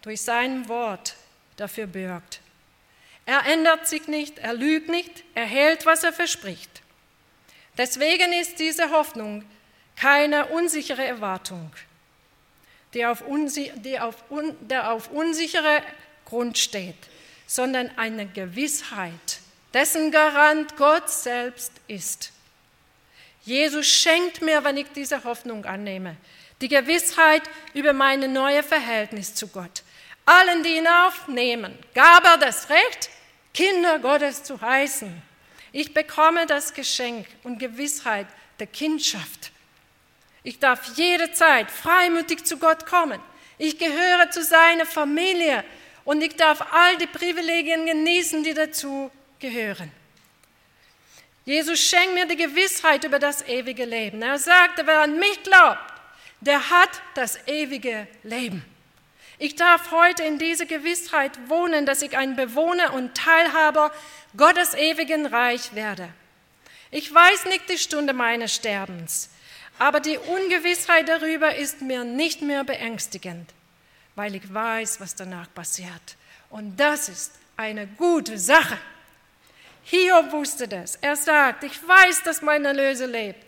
durch 0.02 0.20
sein 0.20 0.68
Wort 0.68 1.14
dafür 1.56 1.86
bürgt. 1.86 2.40
Er 3.24 3.46
ändert 3.46 3.86
sich 3.86 4.08
nicht, 4.08 4.38
er 4.38 4.54
lügt 4.54 4.88
nicht, 4.88 5.22
er 5.34 5.46
hält, 5.46 5.86
was 5.86 6.02
er 6.02 6.12
verspricht. 6.12 6.82
Deswegen 7.78 8.32
ist 8.32 8.58
diese 8.58 8.90
Hoffnung 8.90 9.44
keine 9.96 10.46
unsichere 10.46 11.04
Erwartung, 11.04 11.72
die 12.92 13.06
auf, 13.06 13.22
unsi 13.22 13.72
die 13.76 14.00
auf, 14.00 14.16
un 14.30 14.56
der 14.60 14.90
auf 14.90 15.10
unsichere 15.10 15.82
Grund 16.24 16.58
steht, 16.58 16.96
sondern 17.46 17.90
eine 17.96 18.26
Gewissheit, 18.26 19.38
dessen 19.72 20.10
Garant 20.10 20.76
Gott 20.76 21.08
selbst 21.08 21.72
ist. 21.86 22.32
Jesus 23.44 23.86
schenkt 23.86 24.40
mir, 24.40 24.62
wenn 24.62 24.76
ich 24.76 24.86
diese 24.94 25.24
Hoffnung 25.24 25.64
annehme, 25.64 26.16
die 26.60 26.68
Gewissheit 26.68 27.42
über 27.74 27.92
mein 27.92 28.32
neues 28.32 28.64
Verhältnis 28.64 29.34
zu 29.34 29.48
Gott. 29.48 29.82
Allen, 30.24 30.62
die 30.62 30.76
ihn 30.76 30.86
aufnehmen, 30.86 31.76
gab 31.94 32.24
er 32.24 32.38
das 32.38 32.70
Recht, 32.70 33.10
Kinder 33.52 33.98
Gottes 33.98 34.44
zu 34.44 34.60
heißen. 34.60 35.20
Ich 35.72 35.92
bekomme 35.92 36.46
das 36.46 36.72
Geschenk 36.72 37.26
und 37.42 37.58
Gewissheit 37.58 38.26
der 38.60 38.68
Kindschaft. 38.68 39.50
Ich 40.44 40.58
darf 40.58 40.96
jederzeit 40.96 41.70
freimütig 41.70 42.44
zu 42.44 42.58
Gott 42.58 42.86
kommen. 42.86 43.20
Ich 43.58 43.78
gehöre 43.78 44.30
zu 44.30 44.42
seiner 44.42 44.86
Familie 44.86 45.64
und 46.04 46.22
ich 46.22 46.36
darf 46.36 46.60
all 46.72 46.96
die 46.96 47.06
Privilegien 47.06 47.86
genießen, 47.86 48.42
die 48.44 48.54
dazu 48.54 49.10
gehören. 49.38 49.90
Jesus 51.44 51.80
schenkt 51.80 52.14
mir 52.14 52.26
die 52.26 52.36
Gewissheit 52.36 53.04
über 53.04 53.18
das 53.18 53.42
ewige 53.48 53.84
Leben. 53.84 54.22
Er 54.22 54.38
sagte, 54.38 54.86
wer 54.86 55.00
an 55.00 55.18
mich 55.18 55.42
glaubt, 55.42 55.80
der 56.40 56.70
hat 56.70 56.90
das 57.14 57.38
ewige 57.46 58.06
Leben. 58.22 58.64
Ich 59.38 59.56
darf 59.56 59.90
heute 59.90 60.22
in 60.22 60.38
dieser 60.38 60.66
Gewissheit 60.66 61.32
wohnen, 61.48 61.84
dass 61.84 62.02
ich 62.02 62.16
ein 62.16 62.36
Bewohner 62.36 62.92
und 62.94 63.16
Teilhaber 63.16 63.90
Gottes 64.36 64.74
ewigen 64.74 65.26
Reich 65.26 65.74
werde. 65.74 66.08
Ich 66.92 67.12
weiß 67.12 67.46
nicht 67.46 67.68
die 67.68 67.78
Stunde 67.78 68.12
meines 68.12 68.54
Sterbens, 68.54 69.30
aber 69.80 69.98
die 69.98 70.18
Ungewissheit 70.18 71.08
darüber 71.08 71.56
ist 71.56 71.80
mir 71.80 72.04
nicht 72.04 72.42
mehr 72.42 72.62
beängstigend, 72.62 73.50
weil 74.14 74.36
ich 74.36 74.54
weiß, 74.54 75.00
was 75.00 75.16
danach 75.16 75.52
passiert. 75.52 76.16
Und 76.50 76.78
das 76.78 77.08
ist 77.08 77.32
eine 77.56 77.86
gute 77.86 78.38
Sache. 78.38 78.78
Hiob 79.84 80.32
wusste 80.32 80.68
das. 80.68 80.96
Er 80.96 81.16
sagt, 81.16 81.64
ich 81.64 81.86
weiß, 81.86 82.22
dass 82.22 82.42
mein 82.42 82.64
Erlöser 82.64 83.06
lebt. 83.06 83.44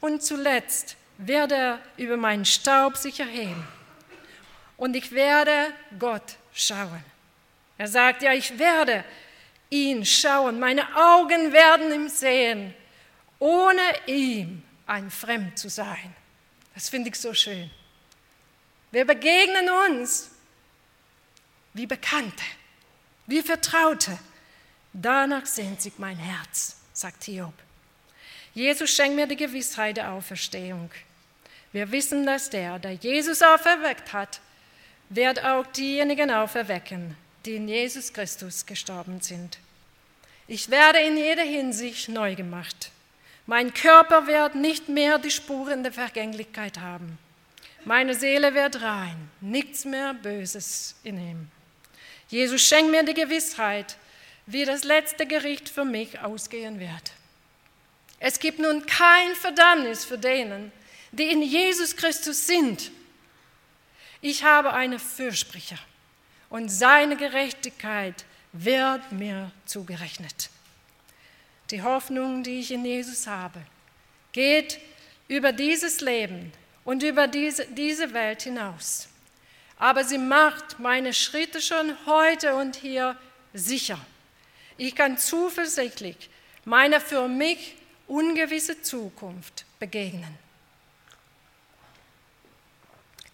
Und 0.00 0.22
zuletzt 0.22 0.96
wird 1.18 1.52
er 1.52 1.80
über 1.96 2.16
meinen 2.16 2.44
Staub 2.44 2.96
sich 2.96 3.20
erheben 3.20 3.66
und 4.82 4.96
ich 4.96 5.12
werde 5.12 5.72
Gott 5.96 6.36
schauen. 6.52 7.04
Er 7.78 7.86
sagt, 7.86 8.22
ja, 8.22 8.32
ich 8.32 8.58
werde 8.58 9.04
ihn 9.70 10.04
schauen, 10.04 10.58
meine 10.58 10.84
Augen 10.96 11.52
werden 11.52 11.92
ihn 11.92 12.08
sehen, 12.08 12.74
ohne 13.38 13.80
ihm 14.06 14.64
ein 14.86 15.08
Fremd 15.08 15.56
zu 15.56 15.68
sein. 15.68 16.16
Das 16.74 16.88
finde 16.88 17.10
ich 17.10 17.14
so 17.14 17.32
schön. 17.32 17.70
Wir 18.90 19.04
begegnen 19.04 19.70
uns 19.86 20.32
wie 21.74 21.86
Bekannte, 21.86 22.44
wie 23.28 23.40
Vertraute. 23.40 24.18
Danach 24.92 25.46
sehnt 25.46 25.80
sich 25.80 25.94
mein 25.98 26.18
Herz, 26.18 26.76
sagt 26.92 27.24
Hiob. 27.24 27.54
Jesus 28.54 28.90
schenkt 28.90 29.16
mir 29.16 29.26
die 29.26 29.36
Gewissheit 29.36 29.96
der 29.96 30.12
Auferstehung. 30.12 30.90
Wir 31.72 31.90
wissen, 31.90 32.26
dass 32.26 32.50
der, 32.50 32.78
der 32.78 32.92
Jesus 32.92 33.40
auferweckt 33.40 34.12
hat, 34.12 34.40
wird 35.08 35.42
auch 35.42 35.66
diejenigen 35.66 36.30
auferwecken, 36.30 37.16
die 37.46 37.56
in 37.56 37.68
Jesus 37.68 38.12
Christus 38.12 38.66
gestorben 38.66 39.20
sind. 39.20 39.58
Ich 40.46 40.68
werde 40.68 40.98
in 40.98 41.16
jeder 41.16 41.44
Hinsicht 41.44 42.08
neu 42.10 42.34
gemacht. 42.34 42.90
Mein 43.46 43.72
Körper 43.72 44.26
wird 44.26 44.54
nicht 44.54 44.88
mehr 44.88 45.18
die 45.18 45.30
Spuren 45.30 45.82
der 45.82 45.92
Vergänglichkeit 45.92 46.78
haben. 46.78 47.18
Meine 47.84 48.14
Seele 48.14 48.54
wird 48.54 48.82
rein, 48.82 49.30
nichts 49.40 49.84
mehr 49.84 50.14
Böses 50.14 50.94
in 51.02 51.18
ihm. 51.18 51.48
Jesus 52.28 52.62
schenkt 52.62 52.90
mir 52.90 53.02
die 53.02 53.14
Gewissheit, 53.14 53.96
wie 54.46 54.64
das 54.64 54.84
letzte 54.84 55.26
Gericht 55.26 55.68
für 55.68 55.84
mich 55.84 56.20
ausgehen 56.20 56.80
wird. 56.80 57.12
Es 58.18 58.38
gibt 58.38 58.58
nun 58.58 58.86
kein 58.86 59.34
Verdammnis 59.34 60.04
für 60.04 60.18
denen, 60.18 60.72
die 61.10 61.30
in 61.30 61.42
Jesus 61.42 61.96
Christus 61.96 62.46
sind. 62.46 62.90
Ich 64.20 64.44
habe 64.44 64.72
einen 64.72 64.98
Fürsprecher 64.98 65.78
und 66.48 66.68
seine 66.68 67.16
Gerechtigkeit 67.16 68.24
wird 68.52 69.12
mir 69.12 69.50
zugerechnet. 69.64 70.50
Die 71.70 71.82
Hoffnung, 71.82 72.42
die 72.42 72.60
ich 72.60 72.70
in 72.70 72.84
Jesus 72.84 73.26
habe, 73.26 73.60
geht 74.32 74.78
über 75.28 75.52
dieses 75.52 76.00
Leben 76.00 76.52
und 76.84 77.02
über 77.02 77.26
diese, 77.26 77.66
diese 77.66 78.12
Welt 78.12 78.42
hinaus. 78.42 79.08
Aber 79.78 80.04
sie 80.04 80.18
macht 80.18 80.78
meine 80.78 81.14
Schritte 81.14 81.60
schon 81.60 81.96
heute 82.06 82.54
und 82.54 82.76
hier 82.76 83.16
sicher. 83.54 83.98
Ich 84.76 84.94
kann 84.94 85.18
zuversichtlich 85.18 86.30
meiner 86.64 87.00
für 87.00 87.28
mich 87.28 87.76
ungewisse 88.06 88.82
Zukunft 88.82 89.64
begegnen. 89.78 90.38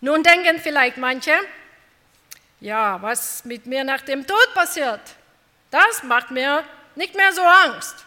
Nun 0.01 0.23
denken 0.23 0.61
vielleicht 0.61 0.97
manche, 0.97 1.37
ja, 2.61 3.01
was 3.03 3.45
mit 3.45 3.67
mir 3.67 3.85
nach 3.85 4.03
dem 4.03 4.27
Tod 4.27 4.55
passiert, 4.55 5.01
das 5.71 6.03
macht 6.03 6.31
mir 6.31 6.65
nicht 6.95 7.15
mehr 7.15 7.33
so 7.33 7.43
Angst. 7.43 8.05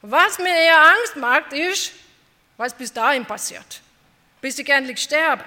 Was 0.00 0.38
mir 0.38 0.54
eher 0.54 0.80
Angst 0.80 1.16
macht, 1.16 1.52
ist, 1.52 1.92
was 2.56 2.74
bis 2.74 2.92
dahin 2.92 3.26
passiert, 3.26 3.80
bis 4.40 4.58
ich 4.58 4.68
endlich 4.68 5.02
sterbe. 5.02 5.44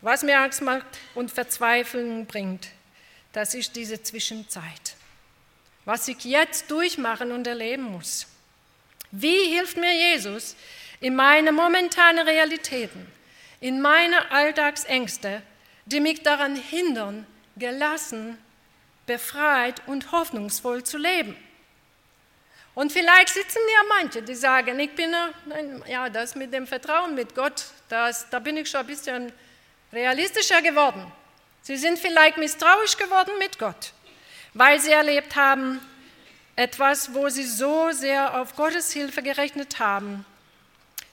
Was 0.00 0.22
mir 0.22 0.38
Angst 0.38 0.62
macht 0.62 0.86
und 1.14 1.30
Verzweiflung 1.30 2.26
bringt, 2.26 2.68
das 3.32 3.54
ist 3.54 3.74
diese 3.74 4.02
Zwischenzeit. 4.02 4.87
Was 5.88 6.06
ich 6.06 6.22
jetzt 6.24 6.70
durchmachen 6.70 7.32
und 7.32 7.46
erleben 7.46 7.84
muss. 7.84 8.26
Wie 9.10 9.54
hilft 9.54 9.78
mir 9.78 9.94
Jesus 9.94 10.54
in 11.00 11.16
meine 11.16 11.50
momentanen 11.50 12.28
Realitäten, 12.28 13.10
in 13.58 13.80
meine 13.80 14.30
Alltagsängste, 14.30 15.40
die 15.86 16.00
mich 16.00 16.22
daran 16.22 16.56
hindern, 16.56 17.26
gelassen, 17.56 18.36
befreit 19.06 19.80
und 19.86 20.12
hoffnungsvoll 20.12 20.84
zu 20.84 20.98
leben? 20.98 21.34
Und 22.74 22.92
vielleicht 22.92 23.30
sitzen 23.30 23.62
ja 23.72 23.82
manche, 23.88 24.20
die 24.20 24.34
sagen, 24.34 24.78
ich 24.78 24.94
bin, 24.94 25.16
ja, 25.86 26.10
das 26.10 26.34
mit 26.34 26.52
dem 26.52 26.66
Vertrauen 26.66 27.14
mit 27.14 27.34
Gott, 27.34 27.64
das, 27.88 28.28
da 28.28 28.40
bin 28.40 28.58
ich 28.58 28.68
schon 28.68 28.80
ein 28.80 28.86
bisschen 28.88 29.32
realistischer 29.90 30.60
geworden. 30.60 31.10
Sie 31.62 31.78
sind 31.78 31.98
vielleicht 31.98 32.36
misstrauisch 32.36 32.98
geworden 32.98 33.32
mit 33.38 33.58
Gott, 33.58 33.94
weil 34.54 34.80
sie 34.80 34.90
erlebt 34.90 35.36
haben, 35.36 35.80
etwas, 36.56 37.14
wo 37.14 37.28
sie 37.28 37.44
so 37.44 37.92
sehr 37.92 38.40
auf 38.40 38.56
Gottes 38.56 38.92
Hilfe 38.92 39.22
gerechnet 39.22 39.78
haben. 39.78 40.26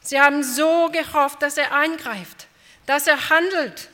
Sie 0.01 0.19
haben 0.19 0.43
so 0.43 0.89
gehofft, 0.89 1.41
dass 1.41 1.57
er 1.57 1.71
eingreift, 1.71 2.47
dass 2.85 3.07
er 3.07 3.29
handelt. 3.29 3.89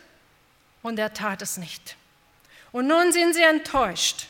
Und 0.82 0.97
er 0.97 1.13
tat 1.13 1.41
es 1.41 1.58
nicht. 1.58 1.95
Und 2.71 2.88
nun 2.88 3.12
sind 3.12 3.34
sie 3.34 3.43
enttäuscht. 3.43 4.27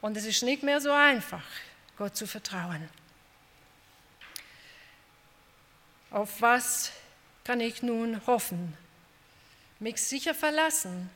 Und 0.00 0.16
es 0.16 0.24
ist 0.24 0.42
nicht 0.42 0.62
mehr 0.62 0.80
so 0.80 0.92
einfach, 0.92 1.44
Gott 1.98 2.16
zu 2.16 2.26
vertrauen. 2.26 2.88
Auf 6.10 6.40
was 6.40 6.92
kann 7.44 7.60
ich 7.60 7.82
nun 7.82 8.20
hoffen? 8.26 8.76
Mich 9.80 10.00
sicher 10.00 10.34
verlassen 10.34 11.10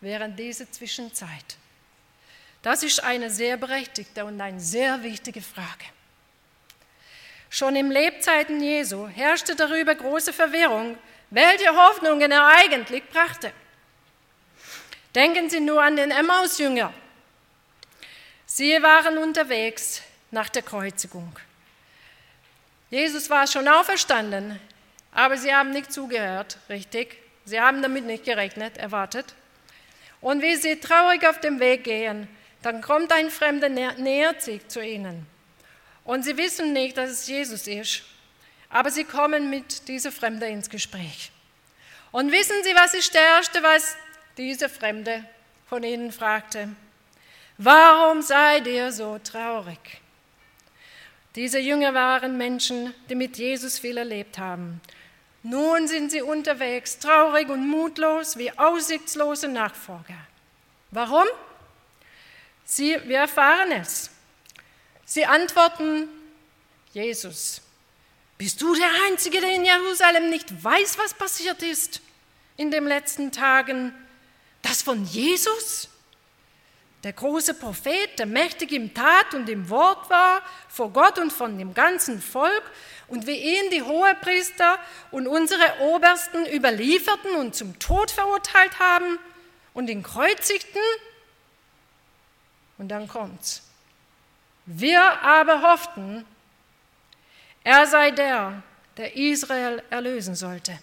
während 0.00 0.38
dieser 0.38 0.70
Zwischenzeit. 0.70 1.56
Das 2.62 2.82
ist 2.82 3.02
eine 3.02 3.30
sehr 3.30 3.56
berechtigte 3.56 4.24
und 4.24 4.40
eine 4.40 4.60
sehr 4.60 5.02
wichtige 5.02 5.40
Frage. 5.40 5.84
Schon 7.50 7.76
im 7.76 7.90
Lebzeiten 7.90 8.62
Jesu 8.62 9.08
herrschte 9.08 9.54
darüber 9.54 9.94
große 9.94 10.32
Verwirrung, 10.32 10.98
welche 11.30 11.74
Hoffnungen 11.74 12.30
er 12.30 12.46
eigentlich 12.46 13.04
brachte. 13.08 13.52
Denken 15.14 15.48
Sie 15.48 15.60
nur 15.60 15.82
an 15.82 15.96
den 15.96 16.10
Emmaus-Jünger. 16.10 16.92
Sie 18.44 18.82
waren 18.82 19.18
unterwegs 19.18 20.02
nach 20.30 20.48
der 20.48 20.62
Kreuzigung. 20.62 21.34
Jesus 22.90 23.28
war 23.28 23.46
schon 23.46 23.68
auferstanden, 23.68 24.58
aber 25.12 25.36
sie 25.36 25.54
haben 25.54 25.70
nicht 25.70 25.92
zugehört, 25.92 26.58
richtig? 26.68 27.18
Sie 27.44 27.60
haben 27.60 27.82
damit 27.82 28.04
nicht 28.04 28.24
gerechnet, 28.24 28.78
erwartet. 28.78 29.34
Und 30.20 30.42
wie 30.42 30.56
sie 30.56 30.80
traurig 30.80 31.26
auf 31.26 31.40
dem 31.40 31.60
Weg 31.60 31.84
gehen, 31.84 32.28
dann 32.62 32.80
kommt 32.80 33.12
ein 33.12 33.30
Fremder, 33.30 33.68
nähert 33.68 34.42
sich 34.42 34.66
zu 34.68 34.84
ihnen. 34.84 35.26
Und 36.04 36.24
sie 36.24 36.36
wissen 36.36 36.72
nicht, 36.72 36.96
dass 36.96 37.10
es 37.10 37.28
Jesus 37.28 37.66
ist, 37.66 38.02
aber 38.70 38.90
sie 38.90 39.04
kommen 39.04 39.50
mit 39.50 39.88
dieser 39.88 40.12
Fremde 40.12 40.46
ins 40.46 40.68
Gespräch. 40.68 41.30
Und 42.10 42.32
wissen 42.32 42.56
Sie, 42.62 42.74
was 42.74 42.94
ist 42.94 43.12
der 43.12 43.22
Erste, 43.22 43.62
was 43.62 43.96
dieser 44.36 44.68
Fremde 44.68 45.24
von 45.68 45.82
ihnen 45.82 46.10
fragte? 46.10 46.70
Warum 47.58 48.22
seid 48.22 48.66
ihr 48.66 48.92
so 48.92 49.18
traurig? 49.18 50.00
Diese 51.34 51.58
Jünger 51.58 51.92
waren 51.92 52.38
Menschen, 52.38 52.94
die 53.08 53.14
mit 53.14 53.36
Jesus 53.36 53.78
viel 53.78 53.98
erlebt 53.98 54.38
haben. 54.38 54.80
Nun 55.42 55.86
sind 55.86 56.10
sie 56.10 56.22
unterwegs, 56.22 56.98
traurig 56.98 57.48
und 57.48 57.68
mutlos 57.68 58.36
wie 58.38 58.50
aussichtslose 58.58 59.48
Nachfolger. 59.48 60.16
Warum? 60.90 61.26
Sie, 62.70 62.98
wir 63.06 63.20
erfahren 63.20 63.72
es. 63.72 64.10
Sie 65.06 65.24
antworten, 65.24 66.06
Jesus, 66.92 67.62
bist 68.36 68.60
du 68.60 68.74
der 68.74 68.90
Einzige, 69.06 69.40
der 69.40 69.54
in 69.54 69.64
Jerusalem 69.64 70.28
nicht 70.28 70.62
weiß, 70.62 70.98
was 70.98 71.14
passiert 71.14 71.62
ist 71.62 72.02
in 72.58 72.70
den 72.70 72.84
letzten 72.84 73.32
Tagen? 73.32 73.94
Das 74.60 74.82
von 74.82 75.02
Jesus? 75.06 75.88
Der 77.04 77.14
große 77.14 77.54
Prophet, 77.54 78.18
der 78.18 78.26
mächtig 78.26 78.72
im 78.72 78.92
Tat 78.92 79.32
und 79.32 79.48
im 79.48 79.70
Wort 79.70 80.10
war, 80.10 80.42
vor 80.68 80.92
Gott 80.92 81.18
und 81.18 81.32
von 81.32 81.58
dem 81.58 81.72
ganzen 81.72 82.20
Volk, 82.20 82.64
und 83.06 83.26
wie 83.26 83.38
ihn 83.38 83.70
die 83.70 83.82
Hohepriester 83.82 84.78
und 85.10 85.26
unsere 85.26 85.80
Obersten 85.80 86.44
überlieferten 86.44 87.34
und 87.36 87.54
zum 87.54 87.78
Tod 87.78 88.10
verurteilt 88.10 88.78
haben 88.78 89.18
und 89.72 89.88
ihn 89.88 90.02
kreuzigten 90.02 90.82
und 92.78 92.88
dann 92.88 93.08
kommt's. 93.08 93.62
Wir 94.66 95.02
aber 95.22 95.62
hofften, 95.62 96.24
er 97.64 97.86
sei 97.86 98.10
der, 98.10 98.62
der 98.96 99.16
Israel 99.16 99.82
erlösen 99.90 100.34
sollte. 100.34 100.78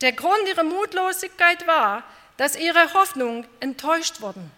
Der 0.00 0.12
Grund 0.12 0.46
ihrer 0.46 0.64
Mutlosigkeit 0.64 1.66
war, 1.66 2.04
dass 2.36 2.56
ihre 2.56 2.92
Hoffnung 2.92 3.46
enttäuscht 3.60 4.20
wurden. 4.20 4.50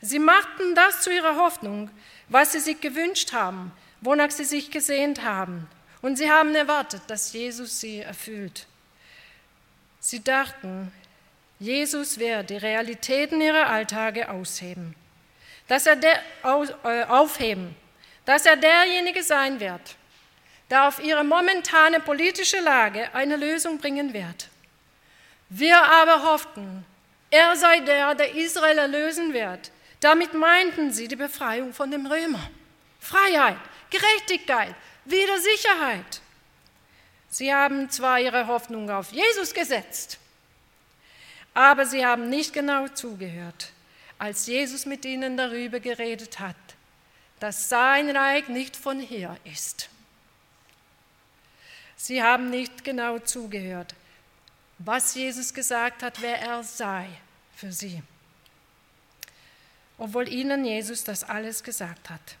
Sie 0.00 0.18
machten 0.18 0.74
das 0.74 1.00
zu 1.00 1.10
ihrer 1.10 1.36
Hoffnung, 1.36 1.90
was 2.28 2.52
sie 2.52 2.60
sich 2.60 2.80
gewünscht 2.80 3.32
haben, 3.32 3.72
wonach 4.02 4.30
sie 4.30 4.44
sich 4.44 4.70
gesehnt 4.70 5.22
haben. 5.22 5.66
Und 6.02 6.16
sie 6.16 6.30
haben 6.30 6.54
erwartet, 6.54 7.02
dass 7.06 7.32
Jesus 7.32 7.80
sie 7.80 8.00
erfüllt. 8.00 8.66
Sie 10.00 10.22
dachten, 10.22 10.92
Jesus 11.64 12.18
wird 12.18 12.50
die 12.50 12.58
Realitäten 12.58 13.40
ihrer 13.40 13.70
Alltage 13.70 14.28
ausheben, 14.28 14.94
dass 15.66 15.86
er 15.86 15.96
der, 15.96 16.20
äh, 16.42 17.04
aufheben, 17.04 17.74
dass 18.26 18.44
er 18.44 18.56
derjenige 18.56 19.22
sein 19.22 19.60
wird, 19.60 19.96
der 20.68 20.86
auf 20.86 21.02
ihre 21.02 21.24
momentane 21.24 22.00
politische 22.00 22.60
Lage 22.60 23.08
eine 23.14 23.36
Lösung 23.36 23.78
bringen 23.78 24.12
wird. 24.12 24.50
Wir 25.48 25.82
aber 25.82 26.24
hofften, 26.24 26.84
er 27.30 27.56
sei 27.56 27.80
der, 27.80 28.14
der 28.14 28.34
Israel 28.34 28.76
erlösen 28.76 29.32
wird. 29.32 29.70
Damit 30.00 30.34
meinten 30.34 30.92
sie 30.92 31.08
die 31.08 31.16
Befreiung 31.16 31.72
von 31.72 31.90
dem 31.90 32.04
Römer. 32.04 32.50
Freiheit, 33.00 33.56
Gerechtigkeit, 33.88 34.74
wieder 35.06 35.38
Sicherheit. 35.38 36.20
Sie 37.30 37.54
haben 37.54 37.88
zwar 37.88 38.20
ihre 38.20 38.48
Hoffnung 38.48 38.90
auf 38.90 39.12
Jesus 39.12 39.54
gesetzt, 39.54 40.18
aber 41.54 41.86
sie 41.86 42.04
haben 42.04 42.28
nicht 42.28 42.52
genau 42.52 42.88
zugehört, 42.88 43.70
als 44.18 44.46
Jesus 44.46 44.86
mit 44.86 45.04
ihnen 45.04 45.36
darüber 45.36 45.80
geredet 45.80 46.40
hat, 46.40 46.56
dass 47.38 47.68
sein 47.68 48.14
Reich 48.14 48.48
nicht 48.48 48.76
von 48.76 48.98
hier 48.98 49.36
ist. 49.44 49.88
Sie 51.96 52.22
haben 52.22 52.50
nicht 52.50 52.84
genau 52.84 53.18
zugehört, 53.20 53.94
was 54.78 55.14
Jesus 55.14 55.54
gesagt 55.54 56.02
hat, 56.02 56.20
wer 56.20 56.38
er 56.40 56.62
sei 56.64 57.06
für 57.54 57.72
sie. 57.72 58.02
Obwohl 59.96 60.28
ihnen 60.28 60.64
Jesus 60.64 61.04
das 61.04 61.22
alles 61.22 61.62
gesagt 61.62 62.10
hat. 62.10 62.36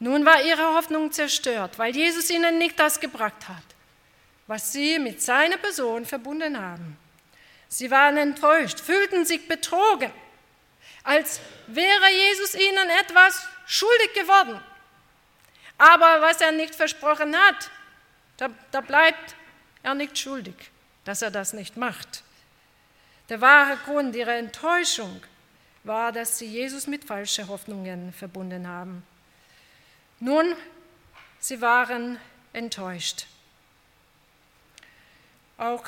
Nun 0.00 0.26
war 0.26 0.42
ihre 0.42 0.74
Hoffnung 0.74 1.12
zerstört, 1.12 1.78
weil 1.78 1.94
Jesus 1.94 2.28
ihnen 2.30 2.58
nicht 2.58 2.78
das 2.78 2.98
gebracht 3.00 3.48
hat, 3.48 3.64
was 4.46 4.72
sie 4.72 4.98
mit 4.98 5.22
seiner 5.22 5.56
Person 5.56 6.04
verbunden 6.04 6.58
haben. 6.58 6.98
Sie 7.68 7.90
waren 7.90 8.16
enttäuscht, 8.16 8.80
fühlten 8.80 9.24
sich 9.24 9.48
betrogen, 9.48 10.12
als 11.02 11.40
wäre 11.66 12.10
Jesus 12.10 12.54
ihnen 12.54 12.90
etwas 13.00 13.46
schuldig 13.66 14.12
geworden. 14.14 14.60
Aber 15.78 16.22
was 16.22 16.40
er 16.40 16.52
nicht 16.52 16.74
versprochen 16.74 17.36
hat, 17.36 17.70
da, 18.36 18.48
da 18.70 18.80
bleibt 18.80 19.34
er 19.82 19.94
nicht 19.94 20.18
schuldig, 20.18 20.54
dass 21.04 21.22
er 21.22 21.30
das 21.30 21.52
nicht 21.52 21.76
macht. 21.76 22.22
Der 23.28 23.40
wahre 23.40 23.76
Grund 23.78 24.14
ihrer 24.14 24.36
Enttäuschung 24.36 25.22
war, 25.84 26.12
dass 26.12 26.38
sie 26.38 26.46
Jesus 26.46 26.86
mit 26.86 27.04
falschen 27.04 27.48
Hoffnungen 27.48 28.12
verbunden 28.12 28.66
haben. 28.66 29.04
Nun, 30.20 30.54
sie 31.38 31.60
waren 31.60 32.18
enttäuscht. 32.52 33.26
Auch 35.58 35.84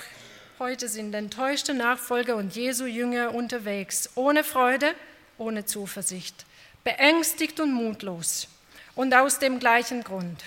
heute 0.58 0.88
sind 0.88 1.14
enttäuschte 1.14 1.74
Nachfolger 1.74 2.36
und 2.36 2.56
Jesu 2.56 2.86
Jünger 2.86 3.34
unterwegs, 3.34 4.10
ohne 4.14 4.42
Freude, 4.42 4.94
ohne 5.36 5.64
Zuversicht, 5.64 6.44
beängstigt 6.84 7.60
und 7.60 7.72
mutlos 7.72 8.48
und 8.94 9.14
aus 9.14 9.38
dem 9.38 9.60
gleichen 9.60 10.02
Grund. 10.02 10.42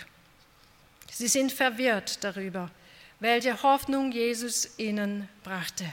Sie 1.12 1.28
sind 1.28 1.52
verwirrt 1.52 2.24
darüber, 2.24 2.70
welche 3.20 3.62
Hoffnung 3.64 4.12
Jesus 4.12 4.78
ihnen 4.78 5.30
brachte. 5.44 5.86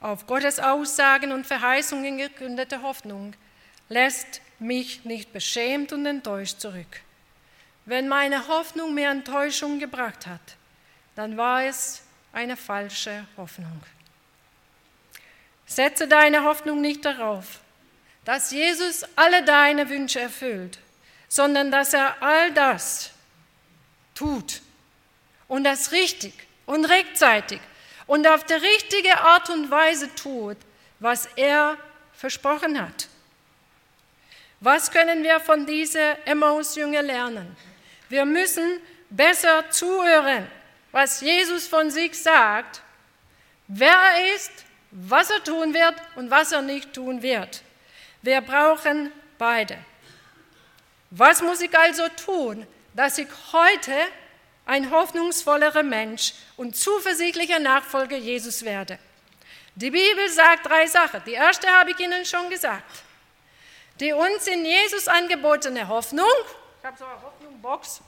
Auf 0.00 0.26
Gottes 0.26 0.58
Aussagen 0.58 1.32
und 1.32 1.46
Verheißungen 1.46 2.18
gegründete 2.18 2.82
Hoffnung 2.82 3.34
lässt 3.88 4.40
mich 4.58 5.04
nicht 5.04 5.32
beschämt 5.32 5.92
und 5.92 6.06
enttäuscht 6.06 6.60
zurück. 6.60 7.00
Wenn 7.84 8.08
meine 8.08 8.48
Hoffnung 8.48 8.94
mir 8.94 9.10
Enttäuschung 9.10 9.78
gebracht 9.78 10.26
hat, 10.26 10.56
dann 11.14 11.36
war 11.36 11.64
es 11.64 12.02
eine 12.36 12.56
falsche 12.56 13.26
Hoffnung. 13.38 13.82
Setze 15.64 16.06
deine 16.06 16.44
Hoffnung 16.44 16.82
nicht 16.82 17.02
darauf, 17.02 17.60
dass 18.26 18.50
Jesus 18.50 19.04
alle 19.16 19.42
deine 19.42 19.88
Wünsche 19.88 20.20
erfüllt, 20.20 20.78
sondern 21.28 21.70
dass 21.70 21.94
er 21.94 22.22
all 22.22 22.52
das 22.52 23.10
tut 24.14 24.60
und 25.48 25.64
das 25.64 25.92
richtig 25.92 26.34
und 26.66 26.84
rechtzeitig 26.84 27.60
und 28.06 28.26
auf 28.28 28.44
die 28.44 28.52
richtige 28.52 29.18
Art 29.18 29.48
und 29.48 29.70
Weise 29.70 30.14
tut, 30.14 30.58
was 31.00 31.26
er 31.36 31.78
versprochen 32.12 32.78
hat. 32.80 33.08
Was 34.60 34.90
können 34.90 35.22
wir 35.22 35.40
von 35.40 35.64
dieser 35.64 36.26
Emmaus-Jünger 36.26 37.02
lernen? 37.02 37.56
Wir 38.10 38.26
müssen 38.26 38.78
besser 39.08 39.70
zuhören, 39.70 40.46
was 40.96 41.20
Jesus 41.20 41.68
von 41.68 41.90
sich 41.90 42.18
sagt, 42.22 42.80
wer 43.66 43.92
er 43.92 44.34
ist, 44.34 44.50
was 44.90 45.28
er 45.28 45.44
tun 45.44 45.74
wird 45.74 45.94
und 46.14 46.30
was 46.30 46.52
er 46.52 46.62
nicht 46.62 46.94
tun 46.94 47.20
wird. 47.20 47.62
Wir 48.22 48.40
brauchen 48.40 49.12
beide. 49.36 49.76
Was 51.10 51.42
muss 51.42 51.60
ich 51.60 51.78
also 51.78 52.08
tun, 52.08 52.66
dass 52.94 53.18
ich 53.18 53.28
heute 53.52 53.94
ein 54.64 54.90
hoffnungsvollerer 54.90 55.82
Mensch 55.82 56.32
und 56.56 56.74
zuversichtlicher 56.74 57.58
Nachfolger 57.58 58.16
Jesus 58.16 58.64
werde? 58.64 58.98
Die 59.74 59.90
Bibel 59.90 60.30
sagt 60.30 60.64
drei 60.64 60.86
Sachen. 60.86 61.22
Die 61.26 61.34
erste 61.34 61.68
habe 61.68 61.90
ich 61.90 62.00
Ihnen 62.00 62.24
schon 62.24 62.48
gesagt. 62.48 63.02
Die 64.00 64.14
uns 64.14 64.46
in 64.46 64.64
Jesus 64.64 65.08
angebotene 65.08 65.88
Hoffnung, 65.88 66.24
ich 66.80 66.86
habe 66.86 66.96
so 66.96 67.04
eine 67.04 67.20
Hoffnung-Box, 67.20 68.00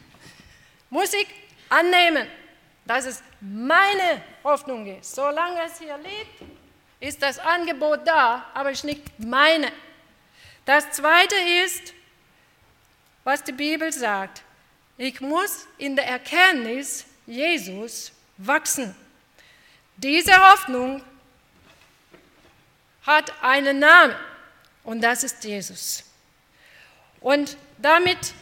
muss 0.90 1.14
ich 1.14 1.26
annehmen, 1.70 2.28
dass 2.84 3.06
es 3.06 3.22
meine 3.40 4.22
Hoffnung 4.44 4.86
ist. 4.98 5.14
Solange 5.14 5.62
es 5.64 5.78
hier 5.78 5.96
liegt, 5.98 6.42
ist 7.00 7.22
das 7.22 7.38
Angebot 7.38 8.06
da, 8.06 8.46
aber 8.52 8.70
es 8.70 8.80
ist 8.80 8.84
nicht 8.84 9.18
meine. 9.18 9.72
Das 10.66 10.90
Zweite 10.90 11.34
ist, 11.64 11.94
was 13.24 13.42
die 13.42 13.52
Bibel 13.52 13.90
sagt. 13.92 14.42
Ich 14.98 15.20
muss 15.20 15.66
in 15.78 15.96
der 15.96 16.06
Erkenntnis 16.06 17.06
Jesus 17.26 18.12
wachsen. 18.36 18.94
Diese 19.96 20.34
Hoffnung 20.50 21.02
hat 23.06 23.32
einen 23.42 23.78
Namen 23.78 24.14
und 24.84 25.00
das 25.00 25.24
ist 25.24 25.42
Jesus. 25.44 26.04
Und 27.20 27.56
damit 27.78 28.34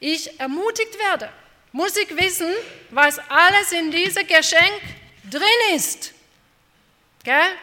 ich 0.00 0.38
ermutigt 0.38 0.98
werde, 0.98 1.30
muss 1.72 1.96
ich 1.96 2.16
wissen, 2.16 2.52
was 2.90 3.18
alles 3.28 3.72
in 3.72 3.90
diesem 3.90 4.26
Geschenk 4.26 4.80
drin 5.30 5.74
ist. 5.74 6.12
Gell? 7.24 7.56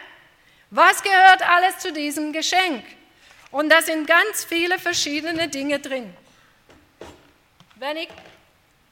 Was 0.70 1.02
gehört 1.02 1.42
alles 1.42 1.78
zu 1.78 1.92
diesem 1.92 2.32
Geschenk? 2.32 2.84
Und 3.50 3.70
da 3.70 3.80
sind 3.80 4.06
ganz 4.06 4.44
viele 4.44 4.78
verschiedene 4.78 5.48
Dinge 5.48 5.78
drin. 5.78 6.14
Wenn 7.76 7.96
ich, 7.96 8.08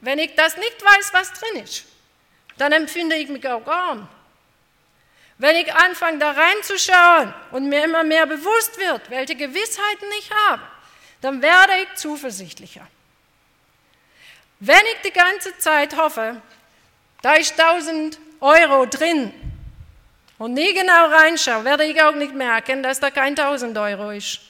wenn 0.01 0.19
ich 0.19 0.35
das 0.35 0.57
nicht 0.57 0.83
weiß, 0.83 1.13
was 1.13 1.33
drin 1.33 1.63
ist, 1.63 1.85
dann 2.57 2.73
empfinde 2.73 3.17
ich 3.17 3.29
mich 3.29 3.47
auch 3.49 3.67
arm. 3.67 4.09
Wenn 5.39 5.57
ich 5.57 5.75
anfange, 5.75 6.19
da 6.19 6.31
reinzuschauen 6.31 7.35
und 7.51 7.69
mir 7.69 7.85
immer 7.85 8.05
mehr 8.05 8.27
bewusst 8.27 8.79
wird, 8.79 9.11
welche 9.11 9.35
Gewissheiten 9.35 10.09
ich 10.19 10.31
habe, 10.49 10.63
dann 11.21 11.43
werde 11.43 11.73
ich 11.83 11.95
zuversichtlicher. 11.97 12.87
Wenn 14.67 14.87
ich 14.95 15.03
die 15.05 15.13
ganze 15.13 15.59
Zeit 15.59 15.95
hoffe, 15.95 16.41
da 17.21 17.35
ist 17.35 17.61
1000 17.61 18.19
Euro 18.41 18.87
drin 18.87 19.31
und 20.39 20.55
nie 20.55 20.73
genau 20.73 21.09
reinschaue, 21.09 21.65
werde 21.65 21.85
ich 21.85 22.03
auch 22.03 22.15
nicht 22.15 22.33
merken, 22.33 22.83
dass 22.83 22.99
da 22.99 23.11
kein 23.11 23.39
1000 23.39 23.77
Euro 23.77 24.11
ist. 24.11 24.41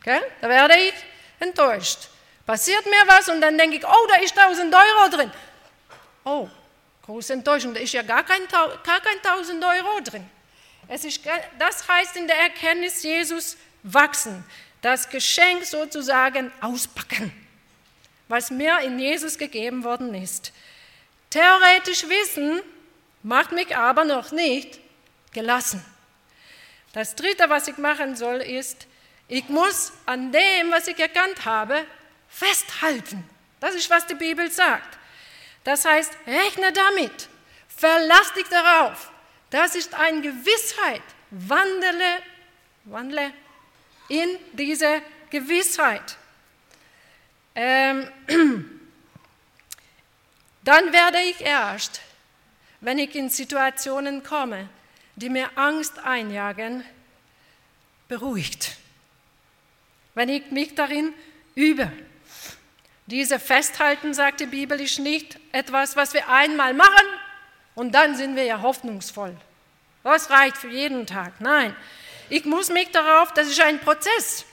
Okay? 0.00 0.18
Da 0.40 0.48
werde 0.48 0.78
ich 0.78 0.94
enttäuscht. 1.40 2.08
Passiert 2.46 2.86
mir 2.86 3.04
was 3.06 3.28
und 3.28 3.42
dann 3.42 3.58
denke 3.58 3.76
ich, 3.76 3.86
oh, 3.86 4.06
da 4.08 4.14
ist 4.22 4.38
1000 4.38 4.74
Euro 4.74 5.10
drin. 5.10 5.30
Oh, 6.24 6.48
große 7.04 7.34
Enttäuschung, 7.34 7.74
da 7.74 7.80
ist 7.80 7.92
ja 7.92 8.00
gar 8.00 8.24
kein, 8.24 8.48
gar 8.48 9.00
kein 9.00 9.18
1000 9.22 9.62
Euro 9.62 10.00
drin. 10.00 10.26
Es 10.88 11.04
ist, 11.04 11.20
das 11.58 11.86
heißt 11.86 12.16
in 12.16 12.26
der 12.26 12.38
Erkenntnis 12.38 13.02
Jesus 13.02 13.58
wachsen, 13.82 14.42
das 14.80 15.06
Geschenk 15.06 15.66
sozusagen 15.66 16.50
auspacken 16.62 17.41
was 18.32 18.50
mir 18.50 18.78
in 18.78 18.98
Jesus 18.98 19.36
gegeben 19.36 19.84
worden 19.84 20.14
ist. 20.14 20.54
Theoretisch 21.28 22.08
Wissen 22.08 22.62
macht 23.22 23.52
mich 23.52 23.76
aber 23.76 24.06
noch 24.06 24.32
nicht 24.32 24.80
gelassen. 25.34 25.84
Das 26.94 27.14
Dritte, 27.14 27.50
was 27.50 27.68
ich 27.68 27.76
machen 27.76 28.16
soll, 28.16 28.36
ist, 28.36 28.86
ich 29.28 29.50
muss 29.50 29.92
an 30.06 30.32
dem, 30.32 30.70
was 30.70 30.88
ich 30.88 30.98
erkannt 30.98 31.44
habe, 31.44 31.84
festhalten. 32.30 33.22
Das 33.60 33.74
ist, 33.74 33.90
was 33.90 34.06
die 34.06 34.14
Bibel 34.14 34.50
sagt. 34.50 34.96
Das 35.64 35.84
heißt, 35.84 36.12
rechne 36.26 36.72
damit, 36.72 37.28
verlass 37.68 38.32
dich 38.32 38.48
darauf. 38.48 39.10
Das 39.50 39.74
ist 39.74 39.92
eine 39.92 40.22
Gewissheit. 40.22 41.02
Wandle, 41.30 42.22
wandle 42.84 43.30
in 44.08 44.38
diese 44.54 45.02
Gewissheit. 45.28 46.16
Ähm, 47.54 48.08
dann 50.64 50.92
werde 50.92 51.18
ich 51.20 51.40
erst, 51.40 52.00
wenn 52.80 52.98
ich 52.98 53.14
in 53.14 53.30
Situationen 53.30 54.22
komme, 54.22 54.68
die 55.16 55.28
mir 55.28 55.50
Angst 55.56 55.98
einjagen, 55.98 56.84
beruhigt. 58.08 58.76
Wenn 60.14 60.28
ich 60.28 60.50
mich 60.50 60.74
darin 60.74 61.14
übe. 61.54 61.90
Diese 63.06 63.38
Festhalten, 63.38 64.14
sagt 64.14 64.40
die 64.40 64.46
Bibel, 64.46 64.80
ist 64.80 64.98
nicht 64.98 65.38
etwas, 65.52 65.96
was 65.96 66.14
wir 66.14 66.28
einmal 66.28 66.74
machen 66.74 67.06
und 67.74 67.94
dann 67.94 68.16
sind 68.16 68.36
wir 68.36 68.44
ja 68.44 68.62
hoffnungsvoll. 68.62 69.36
Was 70.02 70.30
reicht 70.30 70.56
für 70.56 70.68
jeden 70.68 71.06
Tag? 71.06 71.40
Nein, 71.40 71.76
ich 72.28 72.44
muss 72.44 72.70
mich 72.70 72.90
darauf, 72.90 73.32
das 73.34 73.48
ist 73.48 73.60
ein 73.60 73.78
Prozess. 73.78 74.44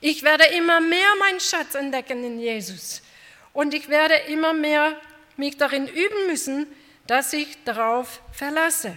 Ich 0.00 0.22
werde 0.22 0.44
immer 0.44 0.80
mehr 0.80 1.08
meinen 1.18 1.40
Schatz 1.40 1.74
entdecken 1.74 2.22
in 2.24 2.38
Jesus. 2.38 3.02
Und 3.52 3.74
ich 3.74 3.88
werde 3.88 4.14
immer 4.28 4.52
mehr 4.52 5.00
mich 5.36 5.56
darin 5.56 5.88
üben 5.88 6.26
müssen, 6.26 6.66
dass 7.06 7.32
ich 7.32 7.62
darauf 7.64 8.20
verlasse. 8.32 8.96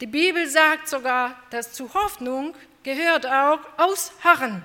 Die 0.00 0.06
Bibel 0.06 0.46
sagt 0.46 0.88
sogar, 0.88 1.34
dass 1.50 1.72
zu 1.72 1.92
Hoffnung 1.92 2.54
gehört 2.84 3.26
auch 3.26 3.58
Ausharren 3.76 4.62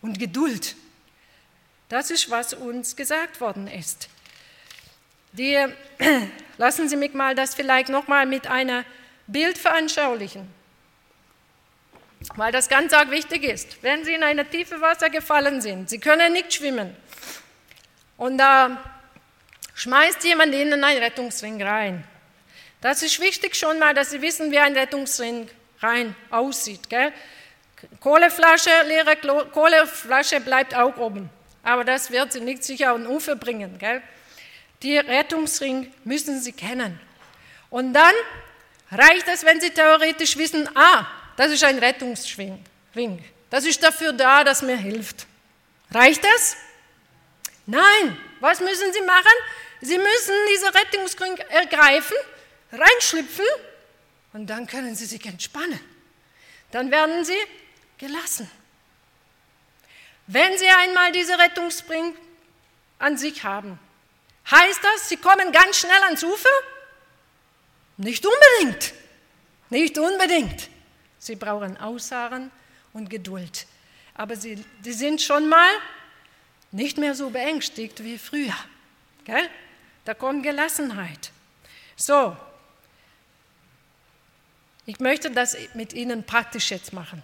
und 0.00 0.18
Geduld. 0.18 0.76
Das 1.88 2.10
ist, 2.10 2.30
was 2.30 2.54
uns 2.54 2.96
gesagt 2.96 3.40
worden 3.40 3.68
ist. 3.68 4.08
Die, 5.32 5.58
lassen 6.56 6.88
Sie 6.88 6.96
mich 6.96 7.14
mal 7.14 7.34
das 7.34 7.54
vielleicht 7.54 7.88
nochmal 7.88 8.26
mit 8.26 8.46
einer 8.46 8.84
Bild 9.26 9.58
veranschaulichen, 9.58 10.48
weil 12.34 12.52
das 12.52 12.68
ganz 12.68 12.92
arg 12.92 13.10
wichtig 13.10 13.44
ist. 13.44 13.82
Wenn 13.82 14.04
Sie 14.04 14.14
in 14.14 14.22
eine 14.22 14.48
tiefe 14.48 14.80
Wasser 14.80 15.10
gefallen 15.10 15.60
sind, 15.60 15.88
Sie 15.88 15.98
können 15.98 16.32
nicht 16.32 16.52
schwimmen 16.52 16.96
und 18.16 18.38
da 18.38 18.82
schmeißt 19.74 20.24
jemand 20.24 20.54
Ihnen 20.54 20.82
einen 20.82 21.02
Rettungsring 21.02 21.62
rein. 21.62 22.04
Das 22.80 23.02
ist 23.02 23.20
wichtig 23.20 23.54
schon 23.54 23.78
mal, 23.78 23.94
dass 23.94 24.10
Sie 24.10 24.20
wissen, 24.22 24.50
wie 24.50 24.58
ein 24.58 24.76
Rettungsring 24.76 25.48
rein 25.80 26.14
aussieht. 26.30 26.88
Gell? 26.90 27.12
Kohleflasche, 28.00 28.70
leere 28.86 29.16
Kohleflasche 29.52 30.40
bleibt 30.40 30.74
auch 30.74 30.96
oben 30.96 31.30
aber 31.66 31.82
das 31.82 32.12
wird 32.12 32.32
sie 32.32 32.40
nicht 32.40 32.62
sicher 32.62 32.92
an 32.94 33.08
Ufer 33.08 33.34
bringen. 33.34 33.76
Gell? 33.78 34.00
Die 34.84 34.96
Rettungsring 34.98 35.92
müssen 36.04 36.40
sie 36.40 36.52
kennen. 36.52 37.00
Und 37.70 37.92
dann 37.92 38.14
reicht 38.92 39.26
es, 39.26 39.44
wenn 39.44 39.60
sie 39.60 39.70
theoretisch 39.70 40.38
wissen, 40.38 40.68
ah, 40.76 41.06
das 41.36 41.52
ist 41.52 41.64
ein 41.64 41.78
Rettungsring. 41.78 42.64
Das 43.50 43.64
ist 43.64 43.82
dafür 43.82 44.12
da, 44.12 44.44
dass 44.44 44.62
mir 44.62 44.76
hilft. 44.76 45.26
Reicht 45.90 46.24
das? 46.24 46.56
Nein. 47.66 48.16
Was 48.40 48.60
müssen 48.60 48.92
sie 48.92 49.02
machen? 49.02 49.32
Sie 49.80 49.98
müssen 49.98 50.34
diesen 50.52 50.68
Rettungsring 50.68 51.36
ergreifen, 51.48 52.16
reinschlüpfen 52.72 53.44
und 54.32 54.46
dann 54.46 54.66
können 54.66 54.94
sie 54.94 55.06
sich 55.06 55.24
entspannen. 55.24 55.80
Dann 56.70 56.90
werden 56.90 57.24
sie 57.24 57.38
gelassen. 57.98 58.50
Wenn 60.26 60.58
Sie 60.58 60.68
einmal 60.68 61.12
diese 61.12 61.38
Rettungsspring 61.38 62.14
an 62.98 63.16
sich 63.16 63.44
haben, 63.44 63.78
heißt 64.50 64.80
das, 64.82 65.08
Sie 65.08 65.16
kommen 65.16 65.52
ganz 65.52 65.78
schnell 65.78 66.02
ans 66.02 66.24
Ufer? 66.24 66.48
Nicht 67.96 68.26
unbedingt. 68.26 68.92
Nicht 69.70 69.98
unbedingt. 69.98 70.68
Sie 71.26 71.34
brauchen 71.34 71.76
Ausharren 71.76 72.52
und 72.92 73.10
Geduld. 73.10 73.66
Aber 74.14 74.36
sie, 74.36 74.64
sie 74.82 74.92
sind 74.92 75.20
schon 75.20 75.48
mal 75.48 75.70
nicht 76.70 76.98
mehr 76.98 77.16
so 77.16 77.30
beängstigt 77.30 78.04
wie 78.04 78.16
früher. 78.16 78.54
Gell? 79.24 79.50
Da 80.04 80.14
kommt 80.14 80.44
Gelassenheit. 80.44 81.32
So, 81.96 82.36
ich 84.84 85.00
möchte 85.00 85.28
das 85.32 85.56
mit 85.74 85.92
Ihnen 85.94 86.22
praktisch 86.22 86.70
jetzt 86.70 86.92
machen. 86.92 87.20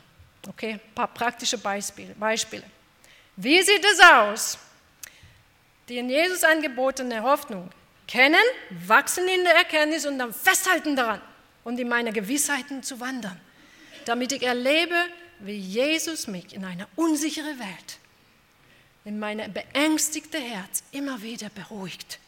Okay, 0.49 0.73
ein 0.73 0.95
paar 0.97 1.07
praktische. 1.07 1.57
Beispiele. 1.57 2.65
Wie 3.37 3.63
sieht 3.63 3.85
es 3.85 4.01
aus? 4.01 4.59
Die 5.89 5.99
in 5.99 6.11
Jesus 6.11 6.43
angebotene 6.43 7.23
Hoffnung 7.23 7.71
kennen, 8.09 8.35
wachsen 8.71 9.29
in 9.29 9.45
der 9.45 9.55
Erkenntnis 9.55 10.07
und 10.07 10.19
dann 10.19 10.35
festhalten 10.35 10.97
daran 10.97 11.21
und 11.63 11.79
in 11.79 11.89
meine 11.89 12.13
Gewissheiten 12.13 12.83
zu 12.83 12.99
wandern, 12.99 13.41
damit 14.09 14.33
ich 14.33 14.43
erlebe, 14.43 14.95
wie 15.41 15.57
Jesus 15.57 16.27
mich 16.27 16.55
in 16.55 16.65
eine 16.65 16.87
unsichere 16.97 17.59
Welt, 17.59 17.99
in 19.05 19.19
mein 19.19 19.53
beängstigte 19.53 20.39
Herz 20.39 20.83
immer 20.93 21.23
wieder 21.23 21.49
beruhigt 21.51 22.19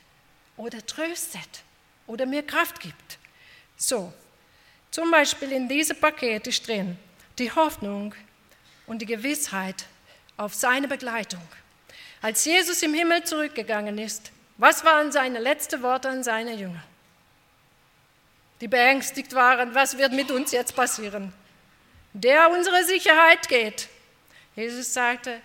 oder 0.56 0.84
tröstet 0.84 1.62
oder 2.06 2.26
mir 2.26 2.42
Kraft 2.42 2.80
gibt. 2.80 3.18
So, 3.76 4.12
zum 4.90 5.10
Beispiel 5.10 5.52
in 5.52 5.68
diesem 5.68 5.98
Paket 5.98 6.46
ist 6.46 6.66
drin 6.66 6.96
die 7.38 7.50
Hoffnung 7.50 8.14
und 8.86 9.00
die 9.00 9.06
Gewissheit 9.06 9.86
auf 10.36 10.54
seine 10.54 10.88
Begleitung. 10.88 11.42
Als 12.22 12.44
Jesus 12.44 12.82
im 12.82 12.94
Himmel 12.94 13.24
zurückgegangen 13.24 13.98
ist, 13.98 14.30
was 14.56 14.84
waren 14.84 15.12
seine 15.12 15.40
letzten 15.40 15.82
Worte 15.82 16.08
an 16.08 16.22
seine 16.22 16.54
Jünger? 16.54 16.82
Die 18.60 18.68
beängstigt 18.68 19.34
waren, 19.34 19.74
was 19.74 19.98
wird 19.98 20.12
mit 20.12 20.30
uns 20.30 20.52
jetzt 20.52 20.76
passieren? 20.76 21.32
Der 22.14 22.48
unsere 22.48 22.84
Sicherheit 22.84 23.48
geht. 23.48 23.88
Jesus 24.54 24.94
sagte, 24.94 25.40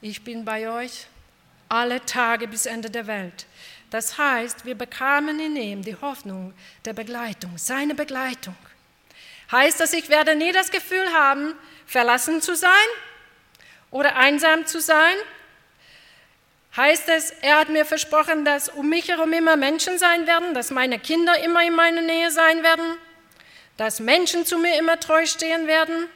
ich 0.00 0.22
bin 0.22 0.44
bei 0.44 0.70
euch 0.70 1.08
alle 1.68 2.04
Tage 2.06 2.46
bis 2.46 2.66
Ende 2.66 2.88
der 2.88 3.08
Welt. 3.08 3.46
Das 3.90 4.16
heißt, 4.16 4.64
wir 4.64 4.76
bekamen 4.76 5.40
in 5.40 5.56
ihm 5.56 5.82
die 5.82 5.96
Hoffnung 5.96 6.54
der 6.84 6.92
Begleitung, 6.92 7.58
seine 7.58 7.96
Begleitung. 7.96 8.54
Heißt 9.50 9.80
das, 9.80 9.92
ich 9.94 10.08
werde 10.08 10.36
nie 10.36 10.52
das 10.52 10.70
Gefühl 10.70 11.12
haben, 11.12 11.54
verlassen 11.86 12.40
zu 12.40 12.54
sein, 12.54 12.70
oder 13.90 14.14
einsam 14.14 14.64
zu 14.64 14.80
sein? 14.80 15.16
Heißt 16.76 17.08
es, 17.08 17.30
er 17.30 17.58
hat 17.58 17.68
mir 17.68 17.84
versprochen, 17.84 18.44
dass 18.44 18.68
um 18.68 18.88
mich 18.88 19.08
herum 19.08 19.32
immer 19.32 19.56
Menschen 19.56 19.98
sein 19.98 20.28
werden, 20.28 20.54
dass 20.54 20.70
meine 20.70 21.00
Kinder 21.00 21.36
immer 21.42 21.64
in 21.64 21.74
meiner 21.74 22.02
Nähe 22.02 22.30
sein 22.30 22.62
werden, 22.62 22.96
dass 23.76 24.00
Menschen 24.00 24.46
zu 24.46 24.58
mir 24.58 24.78
immer 24.78 24.98
treu 24.98 25.26
stehen 25.26 25.66
werden, 25.66 26.08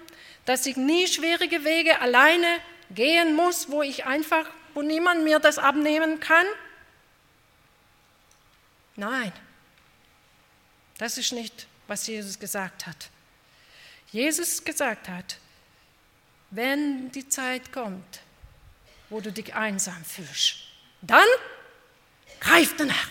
dass 0.44 0.66
ich 0.66 0.76
nie 0.76 1.06
schwierige 1.06 1.64
Wege 1.64 2.00
alleine 2.00 2.46
gehen 2.90 3.34
muss, 3.34 3.70
wo 3.70 3.82
ich 3.82 4.06
einfach, 4.06 4.48
wo 4.74 4.82
niemand 4.82 5.24
mir 5.24 5.38
das 5.38 5.58
abnehmen 5.58 6.20
kann? 6.20 6.46
Nein, 8.96 9.32
das 10.98 11.18
ist 11.18 11.32
nicht, 11.32 11.66
was 11.86 12.06
Jesus 12.06 12.38
gesagt 12.38 12.86
hat. 12.86 13.10
Jesus 14.10 14.64
gesagt 14.64 15.08
hat, 15.08 15.36
wenn 16.50 17.12
die 17.12 17.28
Zeit 17.28 17.72
kommt, 17.72 18.20
wo 19.08 19.20
du 19.20 19.32
dich 19.32 19.54
einsam 19.54 20.04
fühlst, 20.04 20.56
dann 21.00 21.26
greif 22.40 22.76
danach 22.76 23.08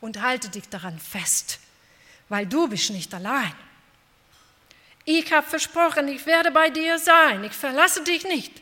und 0.00 0.22
halte 0.22 0.48
dich 0.48 0.68
daran 0.68 0.98
fest, 0.98 1.58
weil 2.28 2.46
du 2.46 2.68
bist 2.68 2.90
nicht 2.90 3.12
allein. 3.12 3.52
Ich 5.10 5.32
habe 5.32 5.48
versprochen, 5.48 6.06
ich 6.08 6.26
werde 6.26 6.50
bei 6.50 6.68
dir 6.68 6.98
sein, 6.98 7.42
ich 7.42 7.54
verlasse 7.54 8.02
dich 8.04 8.24
nicht. 8.24 8.52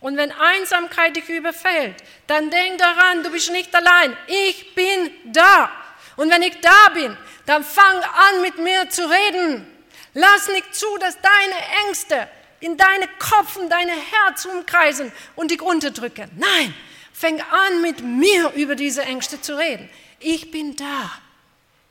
Und 0.00 0.18
wenn 0.18 0.30
Einsamkeit 0.32 1.16
dich 1.16 1.26
überfällt, 1.30 1.96
dann 2.26 2.50
denk 2.50 2.76
daran, 2.76 3.22
du 3.22 3.30
bist 3.30 3.50
nicht 3.50 3.74
allein, 3.74 4.14
ich 4.26 4.74
bin 4.74 5.10
da. 5.32 5.70
Und 6.16 6.30
wenn 6.30 6.42
ich 6.42 6.60
da 6.60 6.90
bin, 6.92 7.16
dann 7.46 7.64
fang 7.64 7.96
an 8.02 8.42
mit 8.42 8.58
mir 8.58 8.90
zu 8.90 9.00
reden. 9.08 9.66
Lass 10.12 10.48
nicht 10.48 10.74
zu, 10.74 10.86
dass 10.98 11.16
deine 11.22 11.86
Ängste 11.86 12.28
in 12.60 12.76
deine 12.76 13.08
Kopf 13.18 13.56
und 13.56 13.70
deine 13.70 13.92
Herz 13.92 14.44
umkreisen 14.44 15.10
und 15.36 15.52
dich 15.52 15.62
unterdrücken. 15.62 16.30
Nein, 16.36 16.74
fäng 17.14 17.40
an 17.40 17.80
mit 17.80 18.02
mir 18.02 18.52
über 18.56 18.74
diese 18.74 19.00
Ängste 19.04 19.40
zu 19.40 19.56
reden. 19.56 19.88
Ich 20.20 20.50
bin 20.50 20.76
da. 20.76 21.10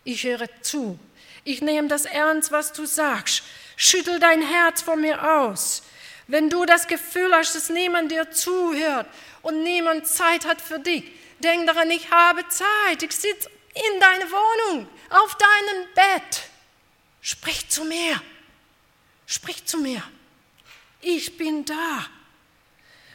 Ich 0.04 0.24
höre 0.24 0.48
zu. 0.62 1.00
Ich 1.44 1.64
nehme 1.64 1.88
das 1.88 2.06
ernst, 2.06 2.52
was 2.52 2.74
du 2.74 2.86
sagst. 2.86 3.44
Schüttel 3.76 4.20
dein 4.20 4.42
Herz 4.42 4.82
von 4.82 5.02
mir 5.02 5.38
aus. 5.38 5.84
Wenn 6.28 6.50
du 6.50 6.66
das 6.66 6.88
Gefühl 6.88 7.34
hast, 7.34 7.56
dass 7.56 7.70
niemand 7.70 8.12
dir 8.12 8.32
zuhört 8.32 9.08
und 9.42 9.64
niemand 9.64 10.08
Zeit 10.08 10.46
hat 10.46 10.62
für 10.62 10.80
dich, 10.80 11.04
denk 11.40 11.68
daran, 11.68 11.92
ich 11.92 12.10
habe 12.12 12.48
Zeit. 12.48 13.04
Ich 13.04 13.12
sitze 13.12 13.50
in 13.74 14.00
deiner 14.00 14.32
Wohnung, 14.32 14.88
auf 15.10 15.38
deinem 15.38 15.94
Bett. 15.96 16.44
Sprich 17.22 17.70
zu 17.70 17.84
mir. 17.84 18.22
Sprich 19.26 19.66
zu 19.66 19.80
mir 19.80 20.04
ich 21.04 21.38
bin 21.38 21.66
da. 21.66 22.06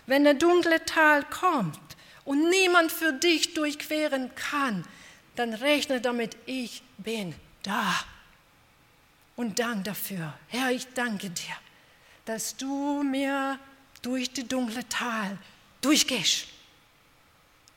Wenn 0.07 0.24
der 0.24 0.35
dunkle 0.35 0.85
Tal 0.85 1.24
kommt 1.24 1.78
und 2.24 2.49
niemand 2.51 2.93
für 2.93 3.12
dich 3.12 3.55
durchqueren 3.55 4.35
kann, 4.35 4.85
dann 5.37 5.55
rechne 5.55 6.01
damit, 6.01 6.37
ich 6.47 6.82
bin 6.99 7.35
da. 7.62 7.95
Und 9.39 9.61
dank 9.61 9.84
dafür. 9.84 10.34
Herr, 10.49 10.72
ich 10.72 10.84
danke 10.95 11.30
dir, 11.30 11.55
dass 12.24 12.57
du 12.57 13.05
mir 13.05 13.57
durch 14.03 14.32
die 14.32 14.49
dunkle 14.49 14.86
Tal 14.89 15.39
durchgehst. 15.80 16.49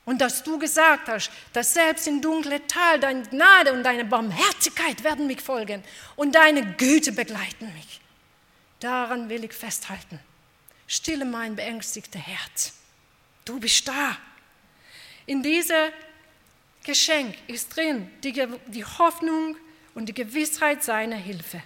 Und 0.03 0.21
dass 0.21 0.41
du 0.41 0.57
gesagt 0.57 1.07
hast, 1.07 1.29
dass 1.53 1.75
selbst 1.75 2.07
im 2.07 2.19
dunklen 2.19 2.67
Tal 2.67 2.99
deine 2.99 3.21
Gnade 3.21 3.73
und 3.73 3.83
deine 3.83 4.05
Barmherzigkeit 4.05 5.03
werden 5.03 5.27
mich 5.27 5.39
folgen 5.39 5.83
und 6.15 6.33
deine 6.33 6.65
Güte 6.77 7.11
begleiten 7.11 7.71
mich. 7.75 8.01
Daran 8.79 9.29
will 9.29 9.43
ich 9.43 9.53
festhalten. 9.53 10.19
Stille 10.87 11.25
mein 11.25 11.55
beängstigtes 11.55 12.21
Herz. 12.23 12.73
Du 13.45 13.59
bist 13.59 13.87
da. 13.87 14.17
In 15.27 15.43
diesem 15.43 15.91
Geschenk 16.83 17.37
ist 17.45 17.75
drin 17.75 18.09
die, 18.23 18.47
die 18.65 18.83
Hoffnung 18.83 19.55
und 19.95 20.07
die 20.07 20.13
Gewissheit 20.13 20.83
seiner 20.83 21.15
Hilfe. 21.15 21.61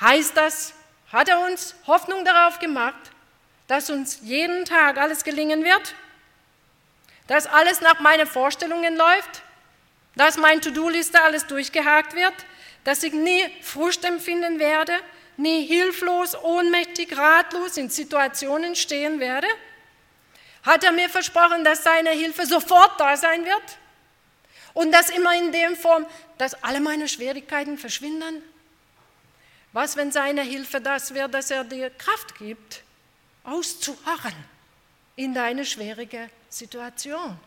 Heißt 0.00 0.36
das, 0.36 0.74
hat 1.12 1.28
er 1.28 1.40
uns 1.40 1.74
Hoffnung 1.86 2.24
darauf 2.24 2.58
gemacht, 2.58 3.10
dass 3.68 3.90
uns 3.90 4.20
jeden 4.22 4.64
Tag 4.64 4.98
alles 4.98 5.24
gelingen 5.24 5.64
wird? 5.64 5.94
Dass 7.26 7.46
alles 7.46 7.80
nach 7.80 8.00
meinen 8.00 8.26
Vorstellungen 8.26 8.96
läuft? 8.96 9.42
Dass 10.16 10.36
mein 10.36 10.60
To-Do-Liste 10.60 11.22
alles 11.22 11.46
durchgehakt 11.46 12.14
wird? 12.14 12.34
Dass 12.84 13.02
ich 13.02 13.12
nie 13.12 13.44
Frust 13.62 14.04
empfinden 14.04 14.58
werde? 14.58 14.92
Nie 15.36 15.66
hilflos, 15.66 16.36
ohnmächtig, 16.36 17.16
ratlos 17.16 17.76
in 17.76 17.88
Situationen 17.90 18.76
stehen 18.76 19.20
werde? 19.20 19.48
Hat 20.62 20.84
er 20.84 20.92
mir 20.92 21.08
versprochen, 21.08 21.64
dass 21.64 21.82
seine 21.82 22.10
Hilfe 22.10 22.46
sofort 22.46 22.98
da 22.98 23.16
sein 23.16 23.44
wird? 23.44 23.78
Und 24.74 24.90
das 24.92 25.08
immer 25.08 25.34
in 25.36 25.52
der 25.52 25.74
Form, 25.76 26.04
dass 26.36 26.62
alle 26.62 26.80
meine 26.80 27.08
Schwierigkeiten 27.08 27.78
verschwinden? 27.78 28.42
Was, 29.72 29.96
wenn 29.96 30.12
seine 30.12 30.42
Hilfe 30.42 30.80
das 30.80 31.14
wäre, 31.14 31.28
dass 31.28 31.50
er 31.50 31.64
dir 31.64 31.90
Kraft 31.90 32.36
gibt, 32.38 32.82
auszuharren 33.44 34.34
in 35.16 35.32
deine 35.32 35.64
schwierige 35.64 36.28
Situation? 36.48 37.38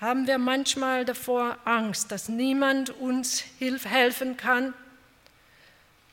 Haben 0.00 0.26
wir 0.26 0.38
manchmal 0.38 1.04
davor 1.04 1.58
Angst, 1.64 2.10
dass 2.10 2.28
niemand 2.28 2.90
uns 2.90 3.44
helfen 3.60 4.36
kann, 4.36 4.74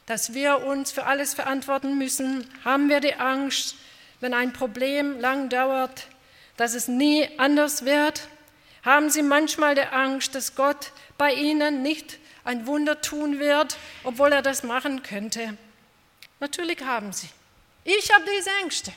dass 0.06 0.34
wir 0.34 0.64
uns 0.64 0.92
für 0.92 1.06
alles 1.06 1.34
verantworten 1.34 1.98
müssen? 1.98 2.48
Haben 2.64 2.90
wir 2.90 3.00
die 3.00 3.16
Angst, 3.16 3.76
wenn 4.20 4.34
ein 4.34 4.54
Problem 4.54 5.20
lang 5.20 5.50
dauert, 5.50 6.08
dass 6.58 6.76
es 6.76 6.88
nie 6.88 7.28
anders 7.38 7.86
wird? 7.86 8.28
Haben 8.84 9.10
Sie 9.10 9.22
manchmal 9.22 9.76
die 9.76 9.82
Angst, 9.82 10.34
dass 10.34 10.56
Gott 10.56 10.92
bei 11.18 11.34
Ihnen 11.34 11.84
nicht 11.84 12.18
ein 12.44 12.66
Wunder 12.66 13.02
tun 13.02 13.40
wird, 13.40 13.78
obwohl 14.04 14.32
er 14.32 14.42
das 14.42 14.64
machen 14.64 15.04
könnte? 15.04 15.58
Natürlich 16.40 16.82
haben 16.82 17.14
Sie. 17.14 17.30
Ich 17.84 18.12
habe 18.12 18.26
diese 18.38 18.50
Ängste. 18.62 18.92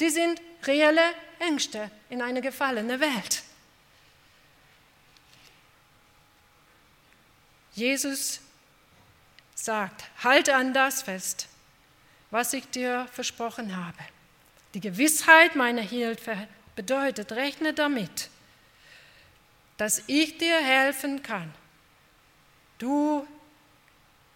Die 0.00 0.10
sind 0.10 0.40
reelle 0.66 1.02
Ängste 1.38 1.90
in 2.10 2.22
eine 2.22 2.40
gefallene 2.40 3.00
Welt. 3.00 3.42
Jesus 7.72 8.40
sagt, 9.54 10.04
halte 10.22 10.54
an 10.56 10.74
das 10.74 11.02
fest, 11.02 11.48
was 12.30 12.52
ich 12.52 12.68
dir 12.70 13.08
versprochen 13.12 13.76
habe. 13.76 13.98
Die 14.74 14.80
Gewissheit 14.80 15.56
meiner 15.56 15.82
Hilfe 15.82 16.48
bedeutet, 16.76 17.32
rechne 17.32 17.72
damit, 17.72 18.30
dass 19.78 20.02
ich 20.06 20.36
dir 20.36 20.58
helfen 20.58 21.22
kann. 21.22 21.52
Du 22.78 23.26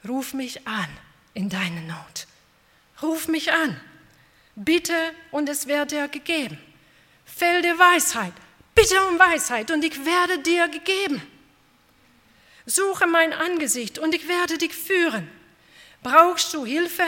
ruf 0.09 0.33
mich 0.33 0.67
an 0.67 0.89
in 1.35 1.49
deiner 1.49 1.83
Not. 1.83 2.27
Ruf 3.03 3.29
mich 3.29 3.53
an. 3.53 3.79
Bitte 4.55 4.95
und 5.31 5.49
es 5.49 5.67
wird 5.67 5.91
dir 5.91 6.09
gegeben. 6.09 6.59
Fehl 7.25 7.63
dir 7.63 7.79
Weisheit. 7.79 8.33
Bitte 8.75 9.05
um 9.09 9.19
Weisheit 9.19 9.71
und 9.71 9.85
ich 9.85 10.05
werde 10.05 10.39
dir 10.39 10.69
gegeben. 10.69 11.21
Suche 12.65 13.07
mein 13.07 13.33
Angesicht 13.33 13.99
und 13.99 14.15
ich 14.15 14.29
werde 14.29 14.57
dich 14.57 14.75
führen. 14.75 15.29
Brauchst 16.03 16.55
du 16.55 16.65
Hilfe? 16.65 17.05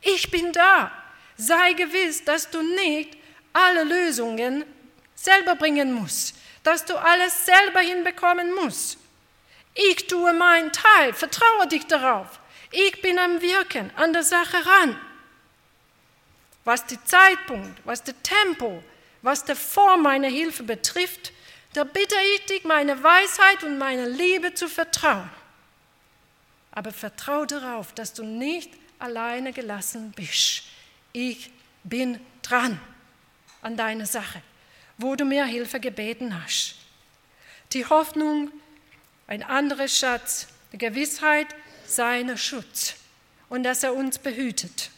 Ich 0.00 0.30
bin 0.30 0.52
da. 0.52 0.92
Sei 1.36 1.72
gewiss, 1.74 2.24
dass 2.24 2.50
du 2.50 2.60
nicht 2.62 3.16
alle 3.52 3.84
Lösungen 3.84 4.64
selber 5.14 5.54
bringen 5.54 5.92
musst, 5.92 6.34
dass 6.62 6.84
du 6.84 6.96
alles 6.96 7.46
selber 7.46 7.80
hinbekommen 7.80 8.54
musst. 8.54 8.98
Ich 9.74 10.06
tue 10.06 10.32
meinen 10.32 10.72
Teil, 10.72 11.12
vertraue 11.14 11.68
dich 11.68 11.86
darauf. 11.86 12.40
Ich 12.70 13.00
bin 13.00 13.18
am 13.18 13.40
Wirken, 13.40 13.90
an 13.96 14.12
der 14.12 14.24
Sache 14.24 14.56
ran. 14.66 14.98
Was 16.64 16.84
den 16.86 16.98
Zeitpunkt, 17.04 17.80
was 17.84 18.02
das 18.02 18.14
Tempo, 18.22 18.82
was 19.22 19.44
der 19.44 19.56
Form 19.56 20.02
meiner 20.02 20.28
Hilfe 20.28 20.62
betrifft, 20.64 21.32
da 21.74 21.84
bitte 21.84 22.14
ich 22.34 22.46
dich, 22.46 22.64
meine 22.64 23.02
Weisheit 23.02 23.62
und 23.62 23.78
meine 23.78 24.08
Liebe 24.08 24.54
zu 24.54 24.68
vertrauen. 24.68 25.30
Aber 26.72 26.92
vertraue 26.92 27.46
darauf, 27.46 27.92
dass 27.94 28.14
du 28.14 28.24
nicht 28.24 28.70
alleine 28.98 29.52
gelassen 29.52 30.12
bist. 30.12 30.64
Ich 31.12 31.50
bin 31.84 32.20
dran 32.42 32.80
an 33.62 33.76
deine 33.76 34.06
Sache, 34.06 34.42
wo 34.98 35.14
du 35.14 35.24
mir 35.24 35.44
Hilfe 35.46 35.80
gebeten 35.80 36.42
hast. 36.42 36.74
Die 37.72 37.86
Hoffnung, 37.86 38.50
ein 39.26 39.42
anderer 39.42 39.88
Schatz, 39.88 40.48
die 40.72 40.78
Gewissheit 40.78 41.46
seiner 41.86 42.36
Schutz 42.36 42.96
und 43.48 43.62
dass 43.62 43.82
er 43.82 43.94
uns 43.94 44.18
behütet. 44.18 44.90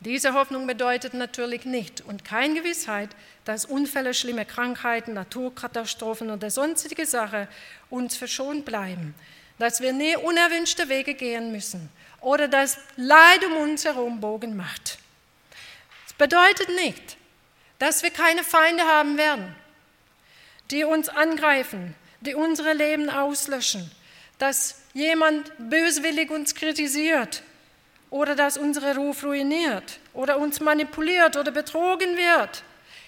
Diese 0.00 0.34
Hoffnung 0.34 0.66
bedeutet 0.66 1.14
natürlich 1.14 1.64
nicht 1.64 2.00
und 2.00 2.24
keine 2.24 2.54
Gewissheit, 2.54 3.10
dass 3.44 3.64
Unfälle, 3.64 4.14
schlimme 4.14 4.44
Krankheiten, 4.44 5.14
Naturkatastrophen 5.14 6.30
oder 6.30 6.50
sonstige 6.50 7.06
Sachen 7.06 7.46
uns 7.88 8.16
verschont 8.16 8.64
bleiben, 8.64 9.14
dass 9.58 9.80
wir 9.80 9.92
nie 9.92 10.16
unerwünschte 10.16 10.88
Wege 10.88 11.14
gehen 11.14 11.52
müssen 11.52 11.88
oder 12.20 12.48
dass 12.48 12.78
Leid 12.96 13.44
um 13.46 13.56
uns 13.58 13.84
herum 13.84 14.20
Bogen 14.20 14.56
macht. 14.56 14.98
Es 16.06 16.12
bedeutet 16.14 16.68
nicht, 16.68 17.16
dass 17.82 18.04
wir 18.04 18.10
keine 18.10 18.44
Feinde 18.44 18.84
haben 18.84 19.18
werden, 19.18 19.56
die 20.70 20.84
uns 20.84 21.08
angreifen, 21.08 21.96
die 22.20 22.36
unsere 22.36 22.74
Leben 22.74 23.10
auslöschen, 23.10 23.90
dass 24.38 24.82
jemand 24.94 25.50
böswillig 25.58 26.30
uns 26.30 26.54
kritisiert 26.54 27.42
oder 28.08 28.36
dass 28.36 28.56
unser 28.56 28.94
Ruf 28.94 29.24
ruiniert 29.24 29.98
oder 30.12 30.38
uns 30.38 30.60
manipuliert 30.60 31.36
oder 31.36 31.50
betrogen 31.50 32.16
wird. 32.16 32.62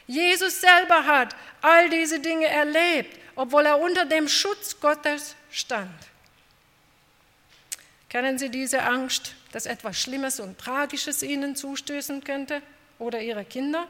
Jesus 0.09 0.61
selber 0.61 1.07
hat 1.07 1.37
all 1.63 1.89
diese 1.89 2.19
Dinge 2.19 2.49
erlebt, 2.49 3.17
obwohl 3.37 3.67
er 3.67 3.79
unter 3.79 4.07
dem 4.07 4.27
Schutz 4.27 4.81
Gottes 4.81 5.37
stand. 5.53 6.01
Kennen 8.09 8.41
Sie 8.41 8.49
diese 8.49 8.83
Angst, 8.83 9.35
dass 9.53 9.67
etwas 9.67 10.01
Schlimmes 10.01 10.41
und 10.41 10.59
Tragisches 10.59 11.23
Ihnen 11.23 11.55
zustößen 11.55 12.25
könnte 12.25 12.61
oder 12.99 13.21
Ihre 13.21 13.45
Kinder? 13.45 13.87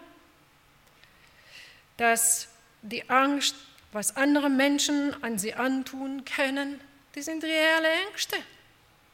Dass 1.96 2.48
die 2.82 3.08
Angst, 3.08 3.54
was 3.92 4.16
andere 4.16 4.50
Menschen 4.50 5.22
an 5.22 5.38
Sie 5.38 5.54
antun 5.54 6.24
können, 6.24 6.80
die 7.14 7.22
sind 7.22 7.44
reelle 7.44 7.88
Ängste. 8.08 8.36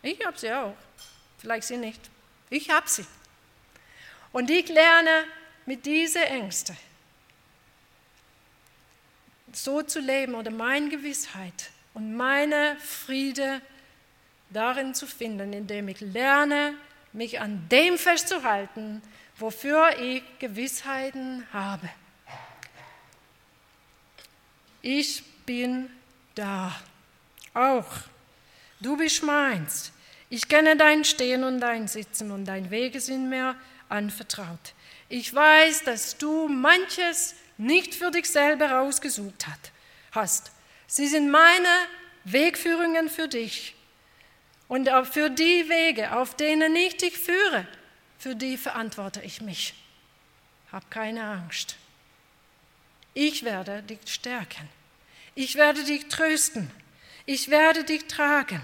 Ich 0.02 0.24
habe 0.24 0.38
sie 0.38 0.52
auch. 0.52 0.74
Vielleicht 1.38 1.66
sie 1.66 1.76
nicht. 1.76 2.00
Ich 2.48 2.70
habe 2.70 2.88
sie. 2.88 3.04
Und 4.32 4.50
ich 4.50 4.68
lerne 4.68 5.24
mit 5.66 5.84
diesen 5.84 6.22
Ängsten 6.22 6.76
so 9.52 9.82
zu 9.82 10.00
leben 10.00 10.34
oder 10.34 10.50
meine 10.50 10.88
Gewissheit 10.88 11.70
und 11.94 12.16
meine 12.16 12.76
Friede 12.78 13.60
darin 14.50 14.94
zu 14.94 15.06
finden, 15.06 15.52
indem 15.52 15.88
ich 15.88 16.00
lerne, 16.00 16.74
mich 17.12 17.40
an 17.40 17.68
dem 17.68 17.98
festzuhalten, 17.98 19.02
wofür 19.36 19.98
ich 19.98 20.22
Gewissheiten 20.38 21.46
habe. 21.52 21.88
Ich 24.82 25.22
bin 25.44 25.90
da. 26.34 26.74
Auch. 27.54 27.90
Du 28.80 28.96
bist 28.96 29.22
meins. 29.22 29.92
Ich 30.30 30.48
kenne 30.48 30.76
dein 30.76 31.04
Stehen 31.04 31.44
und 31.44 31.60
dein 31.60 31.88
Sitzen 31.88 32.30
und 32.30 32.44
deine 32.44 32.70
Wege 32.70 33.00
sind 33.00 33.28
mir 33.28 33.56
anvertraut. 33.88 34.74
Ich 35.08 35.34
weiß, 35.34 35.84
dass 35.84 36.16
du 36.16 36.48
manches 36.48 37.34
nicht 37.58 37.94
für 37.94 38.10
dich 38.10 38.30
selber 38.30 38.80
ausgesucht 38.80 39.46
hast. 40.12 40.52
Sie 40.86 41.08
sind 41.08 41.30
meine 41.30 41.68
Wegführungen 42.24 43.10
für 43.10 43.28
dich. 43.28 43.74
Und 44.68 44.88
für 45.10 45.30
die 45.30 45.68
Wege, 45.68 46.16
auf 46.16 46.36
denen 46.36 46.76
ich 46.76 46.96
dich 46.96 47.18
führe, 47.18 47.66
für 48.18 48.36
die 48.36 48.56
verantworte 48.56 49.20
ich 49.22 49.40
mich. 49.40 49.74
Hab 50.70 50.88
keine 50.90 51.24
Angst. 51.24 51.76
Ich 53.14 53.44
werde 53.44 53.82
dich 53.82 54.00
stärken. 54.06 54.68
Ich 55.34 55.56
werde 55.56 55.84
dich 55.84 56.08
trösten. 56.08 56.70
Ich 57.26 57.48
werde 57.48 57.84
dich 57.84 58.06
tragen. 58.06 58.60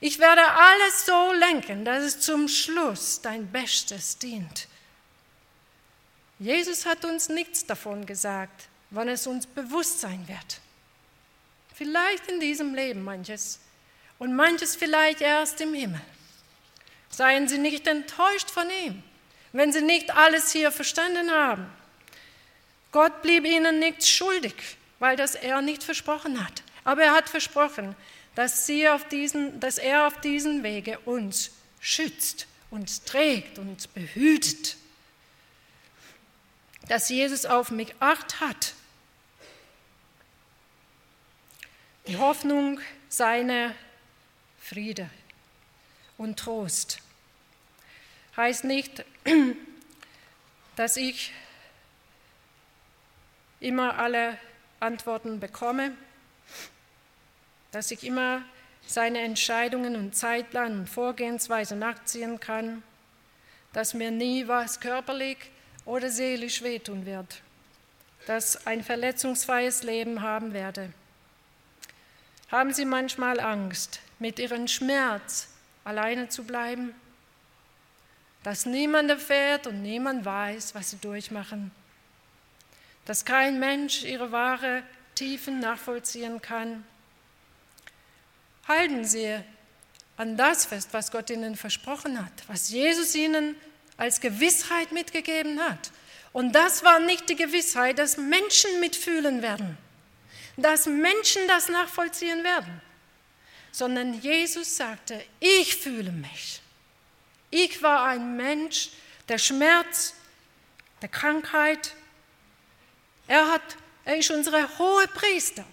Ich 0.00 0.18
werde 0.18 0.42
alles 0.42 1.06
so 1.06 1.32
lenken, 1.32 1.84
dass 1.84 2.02
es 2.02 2.20
zum 2.20 2.48
Schluss 2.48 3.20
dein 3.20 3.50
Bestes 3.50 4.18
dient. 4.18 4.66
Jesus 6.38 6.86
hat 6.86 7.04
uns 7.04 7.28
nichts 7.28 7.66
davon 7.66 8.06
gesagt, 8.06 8.68
wann 8.88 9.08
es 9.08 9.26
uns 9.26 9.46
bewusst 9.46 10.00
sein 10.00 10.26
wird. 10.26 10.60
Vielleicht 11.74 12.28
in 12.28 12.40
diesem 12.40 12.74
Leben 12.74 13.02
manches 13.02 13.60
und 14.18 14.34
manches 14.34 14.74
vielleicht 14.74 15.20
erst 15.20 15.60
im 15.60 15.74
Himmel. 15.74 16.00
Seien 17.10 17.48
Sie 17.48 17.58
nicht 17.58 17.86
enttäuscht 17.86 18.50
von 18.50 18.68
ihm, 18.86 19.02
wenn 19.52 19.72
Sie 19.72 19.82
nicht 19.82 20.14
alles 20.14 20.52
hier 20.52 20.72
verstanden 20.72 21.30
haben. 21.30 21.66
Gott 22.92 23.22
blieb 23.22 23.44
Ihnen 23.44 23.78
nichts 23.78 24.08
schuldig, 24.08 24.54
weil 24.98 25.16
das 25.16 25.34
er 25.34 25.62
nicht 25.62 25.82
versprochen 25.82 26.44
hat. 26.44 26.62
Aber 26.84 27.02
er 27.02 27.12
hat 27.12 27.28
versprochen, 27.28 27.94
dass, 28.34 28.66
sie 28.66 28.88
auf 28.88 29.06
diesen, 29.08 29.60
dass 29.60 29.78
er 29.78 30.06
auf 30.06 30.20
diesen 30.20 30.62
Wege 30.62 30.98
uns 31.00 31.52
schützt, 31.80 32.46
uns 32.70 33.04
trägt, 33.04 33.58
uns 33.58 33.86
behütet. 33.86 34.76
Dass 36.88 37.08
Jesus 37.08 37.46
auf 37.46 37.70
mich 37.70 37.94
Acht 38.00 38.40
hat. 38.40 38.74
Die 42.06 42.16
Hoffnung, 42.16 42.80
seine 43.08 43.74
Friede 44.58 45.08
und 46.16 46.38
Trost 46.38 47.00
heißt 48.36 48.64
nicht, 48.64 49.04
dass 50.76 50.96
ich 50.96 51.32
immer 53.60 53.98
alle 53.98 54.38
Antworten 54.80 55.38
bekomme, 55.38 55.92
dass 57.70 57.90
ich 57.90 58.04
immer 58.04 58.42
seine 58.86 59.20
Entscheidungen 59.20 59.94
und 59.94 60.16
Zeitplan 60.16 60.80
und 60.80 60.88
Vorgehensweise 60.88 61.76
nachziehen 61.76 62.40
kann, 62.40 62.82
dass 63.72 63.94
mir 63.94 64.10
nie 64.10 64.48
was 64.48 64.80
körperlich 64.80 65.38
oder 65.84 66.10
seelisch 66.10 66.62
wehtun 66.62 67.06
wird, 67.06 67.42
dass 68.26 68.66
ein 68.66 68.82
verletzungsfreies 68.82 69.82
Leben 69.82 70.22
haben 70.22 70.52
werde. 70.52 70.92
Haben 72.50 72.72
Sie 72.72 72.84
manchmal 72.84 73.38
Angst, 73.38 74.00
mit 74.18 74.38
Ihrem 74.40 74.66
Schmerz 74.66 75.48
alleine 75.84 76.28
zu 76.28 76.42
bleiben? 76.44 76.94
Dass 78.42 78.66
niemand 78.66 79.10
erfährt 79.10 79.66
und 79.66 79.82
niemand 79.82 80.24
weiß, 80.24 80.74
was 80.74 80.90
Sie 80.90 80.96
durchmachen? 80.96 81.70
Dass 83.10 83.24
kein 83.24 83.58
Mensch 83.58 84.04
Ihre 84.04 84.30
wahre 84.30 84.84
Tiefen 85.16 85.58
nachvollziehen 85.58 86.40
kann? 86.40 86.84
Halten 88.68 89.04
Sie 89.04 89.36
an 90.16 90.36
das 90.36 90.66
fest, 90.66 90.90
was 90.92 91.10
Gott 91.10 91.28
Ihnen 91.28 91.56
versprochen 91.56 92.24
hat, 92.24 92.32
was 92.46 92.70
Jesus 92.70 93.16
Ihnen 93.16 93.56
als 93.96 94.20
Gewissheit 94.20 94.92
mitgegeben 94.92 95.58
hat. 95.58 95.90
Und 96.32 96.52
das 96.52 96.84
war 96.84 97.00
nicht 97.00 97.28
die 97.28 97.34
Gewissheit, 97.34 97.98
dass 97.98 98.16
Menschen 98.16 98.78
mitfühlen 98.78 99.42
werden, 99.42 99.76
dass 100.56 100.86
Menschen 100.86 101.48
das 101.48 101.68
nachvollziehen 101.68 102.44
werden, 102.44 102.80
sondern 103.72 104.20
Jesus 104.20 104.76
sagte, 104.76 105.20
ich 105.40 105.74
fühle 105.74 106.12
mich. 106.12 106.60
Ich 107.50 107.82
war 107.82 108.04
ein 108.04 108.36
Mensch 108.36 108.90
der 109.28 109.38
Schmerz, 109.38 110.14
der 111.02 111.08
Krankheit. 111.08 111.96
Er, 113.30 113.48
hat, 113.48 113.62
er 114.04 114.16
ist 114.16 114.30
unser 114.30 114.78
hohe 114.78 115.06
Priester, 115.08 115.64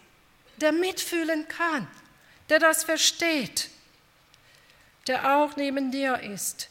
der 0.57 0.71
mitfühlen 0.71 1.47
kann 1.47 1.87
der 2.49 2.59
das 2.59 2.83
versteht, 2.83 3.69
der 5.07 5.37
auch 5.37 5.55
neben 5.55 5.91
dir 5.91 6.19
ist, 6.19 6.69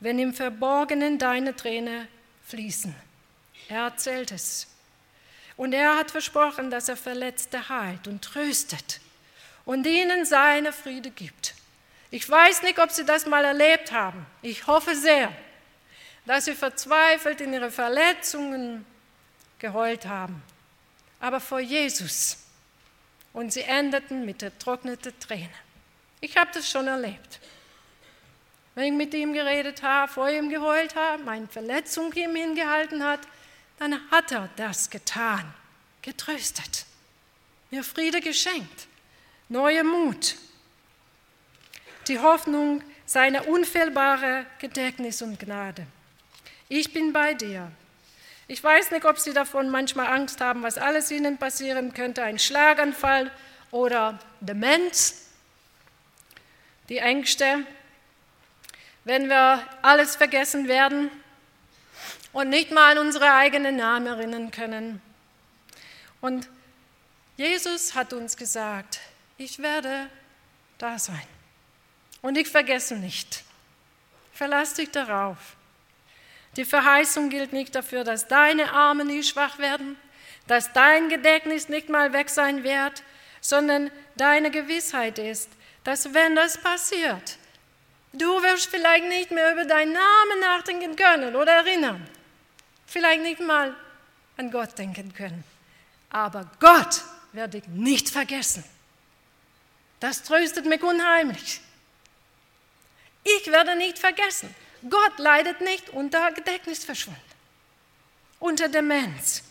wenn 0.00 0.18
im 0.18 0.34
Verborgenen 0.34 1.18
deine 1.18 1.54
Tränen 1.56 2.08
fließen. 2.44 2.94
Er 3.68 3.84
erzählt 3.84 4.32
es. 4.32 4.68
Und 5.56 5.72
er 5.72 5.96
hat 5.96 6.10
versprochen, 6.10 6.70
dass 6.70 6.88
er 6.88 6.96
Verletzte 6.96 7.68
heilt 7.68 8.06
und 8.06 8.22
tröstet 8.22 9.00
und 9.64 9.86
ihnen 9.86 10.26
seine 10.26 10.72
Friede 10.72 11.10
gibt. 11.10 11.54
Ich 12.10 12.28
weiß 12.28 12.62
nicht, 12.62 12.78
ob 12.78 12.90
Sie 12.90 13.04
das 13.04 13.26
mal 13.26 13.44
erlebt 13.44 13.90
haben. 13.90 14.26
Ich 14.42 14.66
hoffe 14.66 14.94
sehr, 14.94 15.32
dass 16.26 16.44
Sie 16.44 16.54
verzweifelt 16.54 17.40
in 17.40 17.54
Ihre 17.54 17.70
Verletzungen 17.70 18.84
geheult 19.58 20.06
haben. 20.06 20.42
Aber 21.20 21.40
vor 21.40 21.60
Jesus 21.60 22.38
und 23.32 23.52
sie 23.52 23.62
endeten 23.62 24.24
mit 24.24 24.40
getrockneten 24.40 25.18
Tränen. 25.20 25.50
Ich 26.20 26.36
habe 26.36 26.50
das 26.54 26.70
schon 26.70 26.86
erlebt. 26.86 27.40
Wenn 28.74 28.84
ich 28.84 28.92
mit 28.92 29.14
ihm 29.14 29.32
geredet 29.32 29.82
habe, 29.82 30.12
vor 30.12 30.28
ihm 30.28 30.48
geheult 30.48 30.94
habe, 30.96 31.22
meine 31.22 31.46
Verletzung 31.48 32.12
ihm 32.12 32.34
hingehalten 32.34 33.02
hat, 33.02 33.20
dann 33.78 33.98
hat 34.10 34.32
er 34.32 34.48
das 34.56 34.90
getan, 34.90 35.52
getröstet, 36.02 36.86
mir 37.70 37.84
Friede 37.84 38.20
geschenkt, 38.20 38.86
neue 39.48 39.84
Mut, 39.84 40.36
die 42.08 42.18
Hoffnung 42.18 42.82
seiner 43.04 43.48
unfehlbaren 43.48 44.46
Gedächtnis 44.58 45.22
und 45.22 45.38
Gnade. 45.38 45.86
Ich 46.68 46.92
bin 46.92 47.12
bei 47.12 47.34
dir, 47.34 47.70
ich 48.48 48.62
weiß 48.62 48.92
nicht, 48.92 49.04
ob 49.04 49.18
Sie 49.18 49.32
davon 49.32 49.68
manchmal 49.68 50.06
Angst 50.06 50.40
haben, 50.40 50.62
was 50.62 50.78
alles 50.78 51.10
Ihnen 51.10 51.36
passieren 51.38 51.94
könnte, 51.94 52.22
ein 52.22 52.38
Schlaganfall 52.38 53.30
oder 53.70 54.18
Demenz, 54.40 55.26
die 56.88 56.98
Ängste, 56.98 57.66
wenn 59.04 59.28
wir 59.28 59.66
alles 59.82 60.14
vergessen 60.14 60.68
werden 60.68 61.10
und 62.32 62.48
nicht 62.48 62.70
mal 62.70 62.92
an 62.92 63.06
unsere 63.06 63.32
eigenen 63.32 63.76
Namen 63.76 64.06
erinnern 64.06 64.50
können. 64.50 65.02
Und 66.20 66.48
Jesus 67.36 67.94
hat 67.94 68.12
uns 68.12 68.36
gesagt, 68.36 69.00
ich 69.38 69.58
werde 69.58 70.08
da 70.78 70.98
sein 70.98 71.26
und 72.22 72.38
ich 72.38 72.48
vergesse 72.48 72.96
nicht. 72.96 73.42
Verlass 74.32 74.74
dich 74.74 74.90
darauf. 74.90 75.55
Die 76.56 76.64
Verheißung 76.64 77.28
gilt 77.28 77.52
nicht 77.52 77.74
dafür, 77.74 78.02
dass 78.02 78.28
deine 78.28 78.72
Arme 78.72 79.04
nie 79.04 79.22
schwach 79.22 79.58
werden, 79.58 79.96
dass 80.46 80.72
dein 80.72 81.08
Gedächtnis 81.08 81.68
nicht 81.68 81.88
mal 81.88 82.12
weg 82.12 82.30
sein 82.30 82.64
wird, 82.64 83.02
sondern 83.40 83.90
deine 84.16 84.50
Gewissheit 84.50 85.18
ist, 85.18 85.50
dass 85.84 86.14
wenn 86.14 86.34
das 86.34 86.58
passiert, 86.58 87.38
du 88.12 88.42
wirst 88.42 88.70
vielleicht 88.70 89.04
nicht 89.04 89.30
mehr 89.30 89.52
über 89.52 89.64
deinen 89.64 89.92
Namen 89.92 90.40
nachdenken 90.40 90.96
können 90.96 91.36
oder 91.36 91.52
erinnern, 91.52 92.08
vielleicht 92.86 93.22
nicht 93.22 93.40
mal 93.40 93.74
an 94.36 94.50
Gott 94.50 94.78
denken 94.78 95.12
können, 95.12 95.44
aber 96.10 96.50
Gott 96.58 97.02
wird 97.32 97.54
dich 97.54 97.66
nicht 97.68 98.08
vergessen. 98.08 98.64
Das 100.00 100.22
tröstet 100.22 100.66
mich 100.66 100.82
unheimlich. 100.82 101.60
Ich 103.24 103.46
werde 103.48 103.76
nicht 103.76 103.98
vergessen. 103.98 104.54
Gott 104.90 105.18
leidet 105.18 105.60
nicht 105.60 105.90
unter 105.90 106.32
Gedächtnisverschwund, 106.32 107.16
unter 108.38 108.68
Demenz. 108.68 109.42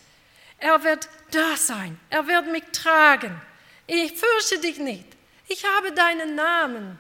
Er 0.59 0.83
wird 0.83 1.09
da 1.31 1.57
sein. 1.57 1.99
Er 2.09 2.27
wird 2.27 2.47
mich 2.47 2.63
tragen. 2.71 3.41
Ich 3.87 4.13
fürchte 4.13 4.59
dich 4.59 4.77
nicht. 4.77 5.05
Ich 5.47 5.65
habe 5.65 5.91
deinen 5.91 6.35
Namen 6.35 6.97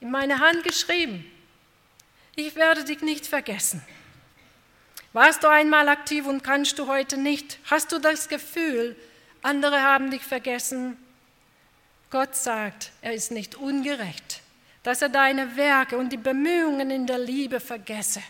in 0.00 0.10
meine 0.10 0.38
Hand 0.38 0.64
geschrieben. 0.64 1.30
Ich 2.36 2.56
werde 2.56 2.84
dich 2.84 3.00
nicht 3.00 3.26
vergessen. 3.26 3.84
Warst 5.12 5.44
du 5.44 5.48
einmal 5.48 5.88
aktiv 5.88 6.26
und 6.26 6.42
kannst 6.42 6.78
du 6.78 6.88
heute 6.88 7.16
nicht? 7.16 7.58
Hast 7.70 7.92
du 7.92 7.98
das 7.98 8.28
Gefühl, 8.28 8.96
andere 9.42 9.82
haben 9.82 10.10
dich 10.10 10.22
vergessen? 10.22 10.96
Gott 12.10 12.34
sagt, 12.34 12.90
er 13.02 13.14
ist 13.14 13.30
nicht 13.30 13.54
ungerecht 13.54 14.43
dass 14.84 15.00
er 15.00 15.08
deine 15.08 15.56
Werke 15.56 15.96
und 15.96 16.10
die 16.10 16.18
Bemühungen 16.18 16.90
in 16.90 17.06
der 17.06 17.18
Liebe 17.18 17.58
vergesse, 17.58 18.22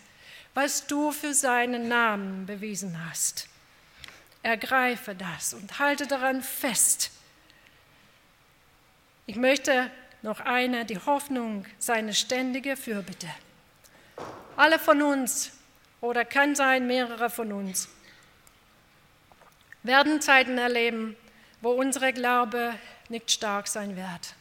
was 0.55 0.87
du 0.87 1.11
für 1.11 1.35
seinen 1.35 1.89
Namen 1.89 2.47
bewiesen 2.47 2.97
hast. 3.07 3.49
Ergreife 4.43 5.17
das 5.17 5.53
und 5.53 5.81
halte 5.81 6.07
daran 6.07 6.43
fest. 6.43 7.11
Ich 9.27 9.37
möchte 9.37 9.91
noch 10.23 10.41
eine, 10.41 10.85
die 10.85 10.99
Hoffnung, 10.99 11.67
seine 11.79 12.15
ständige 12.15 12.77
Fürbitte. 12.77 13.29
Alle 14.57 14.79
von 14.79 15.03
uns, 15.03 15.51
oder 16.01 16.25
kann 16.25 16.55
sein 16.55 16.87
mehrere 16.87 17.31
von 17.31 17.53
uns, 17.53 17.89
werden 19.83 20.21
Zeiten 20.21 20.57
erleben, 20.57 21.17
wo 21.61 21.71
unsere 21.71 22.13
Glaube 22.13 22.75
nicht 23.09 23.33
stark 23.33 23.67
sein 23.67 23.97
wird 23.97 24.35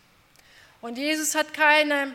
und 0.84 0.98
Jesus 0.98 1.34
hat 1.34 1.54
keine 1.54 2.14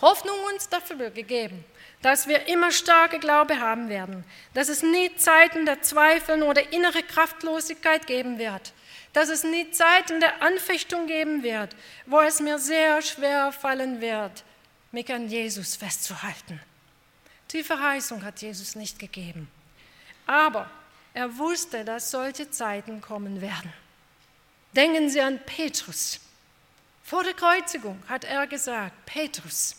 Hoffnung 0.00 0.36
uns 0.54 0.68
dafür 0.68 1.10
gegeben, 1.10 1.64
dass 2.00 2.28
wir 2.28 2.46
immer 2.46 2.70
starke 2.70 3.18
Glaube 3.18 3.58
haben 3.58 3.88
werden, 3.88 4.24
dass 4.54 4.68
es 4.68 4.84
nie 4.84 5.14
Zeiten 5.16 5.66
der 5.66 5.82
Zweifel 5.82 6.44
oder 6.44 6.72
innere 6.72 7.02
Kraftlosigkeit 7.02 8.06
geben 8.06 8.38
wird, 8.38 8.72
dass 9.12 9.28
es 9.28 9.42
nie 9.42 9.72
Zeiten 9.72 10.20
der 10.20 10.40
Anfechtung 10.42 11.08
geben 11.08 11.42
wird, 11.42 11.74
wo 12.06 12.20
es 12.20 12.38
mir 12.38 12.60
sehr 12.60 13.02
schwer 13.02 13.50
fallen 13.50 14.00
wird, 14.00 14.44
mich 14.92 15.12
an 15.12 15.28
Jesus 15.28 15.74
festzuhalten. 15.74 16.60
Die 17.50 17.64
Verheißung 17.64 18.24
hat 18.24 18.40
Jesus 18.42 18.76
nicht 18.76 19.00
gegeben. 19.00 19.50
Aber 20.24 20.70
er 21.14 21.36
wusste, 21.36 21.84
dass 21.84 22.12
solche 22.12 22.48
Zeiten 22.48 23.00
kommen 23.00 23.40
werden. 23.40 23.72
Denken 24.76 25.10
Sie 25.10 25.20
an 25.20 25.40
Petrus. 25.44 26.20
Vor 27.08 27.24
der 27.24 27.32
Kreuzigung 27.32 28.02
hat 28.06 28.24
er 28.24 28.46
gesagt, 28.46 29.06
Petrus, 29.06 29.76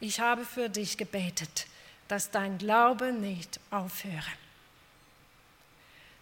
ich 0.00 0.18
habe 0.18 0.46
für 0.46 0.70
dich 0.70 0.96
gebetet, 0.96 1.66
dass 2.08 2.30
dein 2.30 2.56
Glaube 2.56 3.12
nicht 3.12 3.60
aufhöre. 3.70 4.32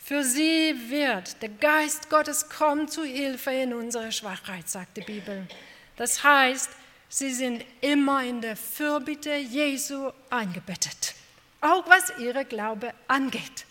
Für 0.01 0.25
sie 0.25 0.75
wird 0.91 1.41
der 1.43 1.49
Geist 1.49 2.11
Gottes 2.11 2.49
kommen 2.49 2.89
zu 2.89 3.05
Hilfe 3.05 3.53
in 3.53 3.73
unserer 3.73 4.11
Schwachheit, 4.11 4.69
sagt 4.69 4.97
die 4.97 5.03
Bibel. 5.03 5.47
Das 5.95 6.25
heißt, 6.25 6.71
sie 7.09 7.33
sind 7.33 7.65
immer 7.81 8.25
in 8.25 8.41
der 8.41 8.57
Fürbitte 8.57 9.37
Jesu 9.37 10.11
eingebettet, 10.29 11.15
auch 11.61 11.89
was 11.89 12.19
ihre 12.19 12.45
Glaube 12.45 12.93
angeht, 13.07 13.65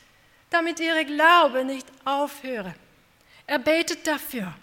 damit 0.50 0.80
ihre 0.80 1.04
Glaube 1.04 1.66
nicht 1.66 1.88
aufhöre. 2.06 2.74
Er 3.46 3.60
betet 3.60 4.08
dafür. 4.08 4.54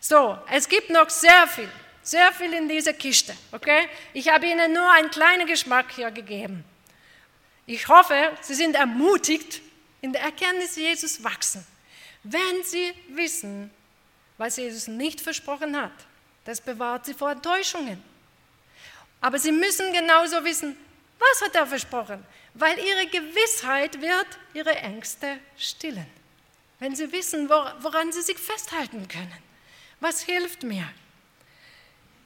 So, 0.00 0.38
es 0.50 0.68
gibt 0.68 0.90
noch 0.90 1.10
sehr 1.10 1.46
viel, 1.48 1.68
sehr 2.02 2.32
viel 2.32 2.52
in 2.52 2.68
dieser 2.68 2.92
Kiste, 2.92 3.34
okay? 3.52 3.88
Ich 4.12 4.28
habe 4.28 4.46
Ihnen 4.46 4.72
nur 4.72 4.90
einen 4.92 5.10
kleinen 5.10 5.46
Geschmack 5.46 5.86
hier 5.94 6.10
gegeben. 6.10 6.64
Ich 7.66 7.88
hoffe, 7.88 8.32
Sie 8.42 8.54
sind 8.54 8.76
ermutigt, 8.76 9.60
in 10.06 10.12
der 10.12 10.22
Erkenntnis 10.22 10.76
Jesus 10.76 11.22
wachsen, 11.22 11.66
wenn 12.22 12.62
sie 12.62 12.92
wissen, 13.08 13.70
was 14.38 14.56
Jesus 14.56 14.86
nicht 14.86 15.20
versprochen 15.20 15.76
hat. 15.76 15.92
Das 16.44 16.60
bewahrt 16.60 17.06
sie 17.06 17.14
vor 17.14 17.32
Enttäuschungen. 17.32 18.02
Aber 19.20 19.38
sie 19.38 19.50
müssen 19.50 19.92
genauso 19.92 20.44
wissen, 20.44 20.76
was 21.18 21.42
hat 21.42 21.56
er 21.56 21.66
versprochen, 21.66 22.24
weil 22.54 22.78
ihre 22.78 23.06
Gewissheit 23.06 24.00
wird 24.00 24.26
ihre 24.54 24.76
Ängste 24.76 25.38
stillen. 25.56 26.06
Wenn 26.78 26.94
sie 26.94 27.10
wissen, 27.10 27.48
woran 27.48 28.12
sie 28.12 28.22
sich 28.22 28.38
festhalten 28.38 29.08
können. 29.08 29.45
Was 30.00 30.22
hilft 30.22 30.62
mir? 30.62 30.86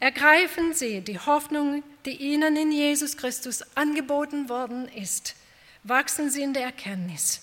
Ergreifen 0.00 0.74
Sie 0.74 1.02
die 1.02 1.18
Hoffnung, 1.18 1.82
die 2.04 2.16
Ihnen 2.16 2.56
in 2.56 2.72
Jesus 2.72 3.16
Christus 3.16 3.62
angeboten 3.76 4.48
worden 4.48 4.88
ist. 4.88 5.36
Wachsen 5.84 6.30
Sie 6.30 6.42
in 6.42 6.52
der 6.52 6.64
Erkenntnis. 6.64 7.42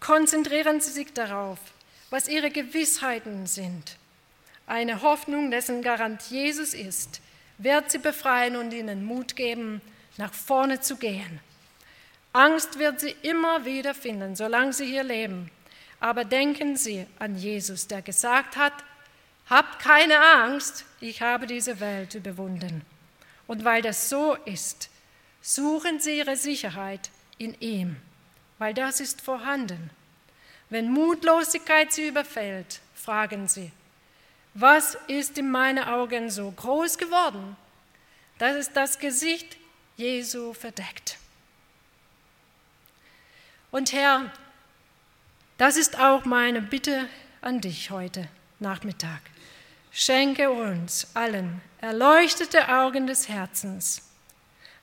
Konzentrieren 0.00 0.80
Sie 0.80 0.90
sich 0.90 1.12
darauf, 1.12 1.58
was 2.10 2.28
Ihre 2.28 2.50
Gewissheiten 2.50 3.46
sind. 3.46 3.96
Eine 4.66 5.02
Hoffnung, 5.02 5.50
dessen 5.50 5.82
Garant 5.82 6.22
Jesus 6.30 6.72
ist, 6.72 7.20
wird 7.58 7.90
Sie 7.90 7.98
befreien 7.98 8.56
und 8.56 8.72
Ihnen 8.72 9.04
Mut 9.04 9.34
geben, 9.34 9.80
nach 10.16 10.32
vorne 10.32 10.80
zu 10.80 10.96
gehen. 10.96 11.40
Angst 12.32 12.78
wird 12.78 13.00
Sie 13.00 13.14
immer 13.22 13.64
wieder 13.64 13.94
finden, 13.94 14.36
solange 14.36 14.72
Sie 14.72 14.86
hier 14.86 15.04
leben. 15.04 15.50
Aber 16.00 16.24
denken 16.24 16.76
Sie 16.76 17.06
an 17.18 17.36
Jesus, 17.36 17.88
der 17.88 18.02
gesagt 18.02 18.56
hat, 18.56 18.72
Habt 19.48 19.78
keine 19.80 20.20
Angst, 20.20 20.84
ich 21.00 21.22
habe 21.22 21.46
diese 21.46 21.80
Welt 21.80 22.14
überwunden. 22.14 22.82
Und 23.46 23.64
weil 23.64 23.82
das 23.82 24.08
so 24.08 24.34
ist, 24.34 24.90
suchen 25.40 26.00
Sie 26.00 26.18
Ihre 26.18 26.36
Sicherheit 26.36 27.10
in 27.38 27.58
ihm 27.60 27.96
weil 28.58 28.74
das 28.74 29.00
ist 29.00 29.20
vorhanden. 29.20 29.90
Wenn 30.68 30.90
Mutlosigkeit 30.90 31.92
sie 31.92 32.08
überfällt, 32.08 32.80
fragen 32.94 33.48
sie, 33.48 33.72
was 34.54 34.96
ist 35.06 35.38
in 35.38 35.50
meinen 35.50 35.84
Augen 35.84 36.30
so 36.30 36.50
groß 36.50 36.98
geworden, 36.98 37.56
dass 38.38 38.56
es 38.56 38.72
das 38.72 38.98
Gesicht 38.98 39.56
Jesu 39.96 40.52
verdeckt? 40.52 41.16
Und 43.70 43.92
Herr, 43.92 44.32
das 45.58 45.76
ist 45.76 45.98
auch 45.98 46.24
meine 46.24 46.60
Bitte 46.60 47.08
an 47.40 47.60
dich 47.60 47.90
heute 47.90 48.28
Nachmittag. 48.58 49.20
Schenke 50.00 50.48
uns 50.48 51.08
allen 51.14 51.60
erleuchtete 51.80 52.68
Augen 52.68 53.08
des 53.08 53.28
Herzens, 53.28 54.08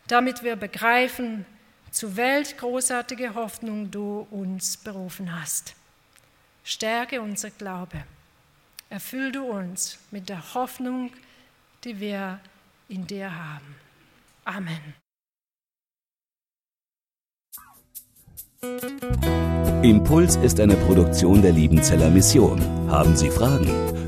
damit 0.07 0.43
wir 0.43 0.57
begreifen, 0.57 1.45
zu 1.89 2.17
welch 2.17 2.57
großartige 2.57 3.33
Hoffnung 3.33 3.89
du 3.91 4.27
uns 4.29 4.75
berufen 4.75 5.39
hast. 5.39 5.73
Stärke 6.65 7.21
unser 7.21 7.49
Glaube. 7.49 8.03
Erfüll 8.89 9.31
du 9.31 9.45
uns 9.45 9.99
mit 10.11 10.27
der 10.27 10.53
Hoffnung, 10.53 11.11
die 11.85 11.97
wir 12.01 12.41
in 12.89 13.07
dir 13.07 13.33
haben. 13.33 13.75
Amen. 14.43 14.95
Impuls 19.81 20.35
ist 20.35 20.59
eine 20.59 20.75
Produktion 20.75 21.41
der 21.41 21.53
Liebenzeller 21.53 22.09
Mission. 22.09 22.61
Haben 22.91 23.15
Sie 23.15 23.29
Fragen? 23.29 24.04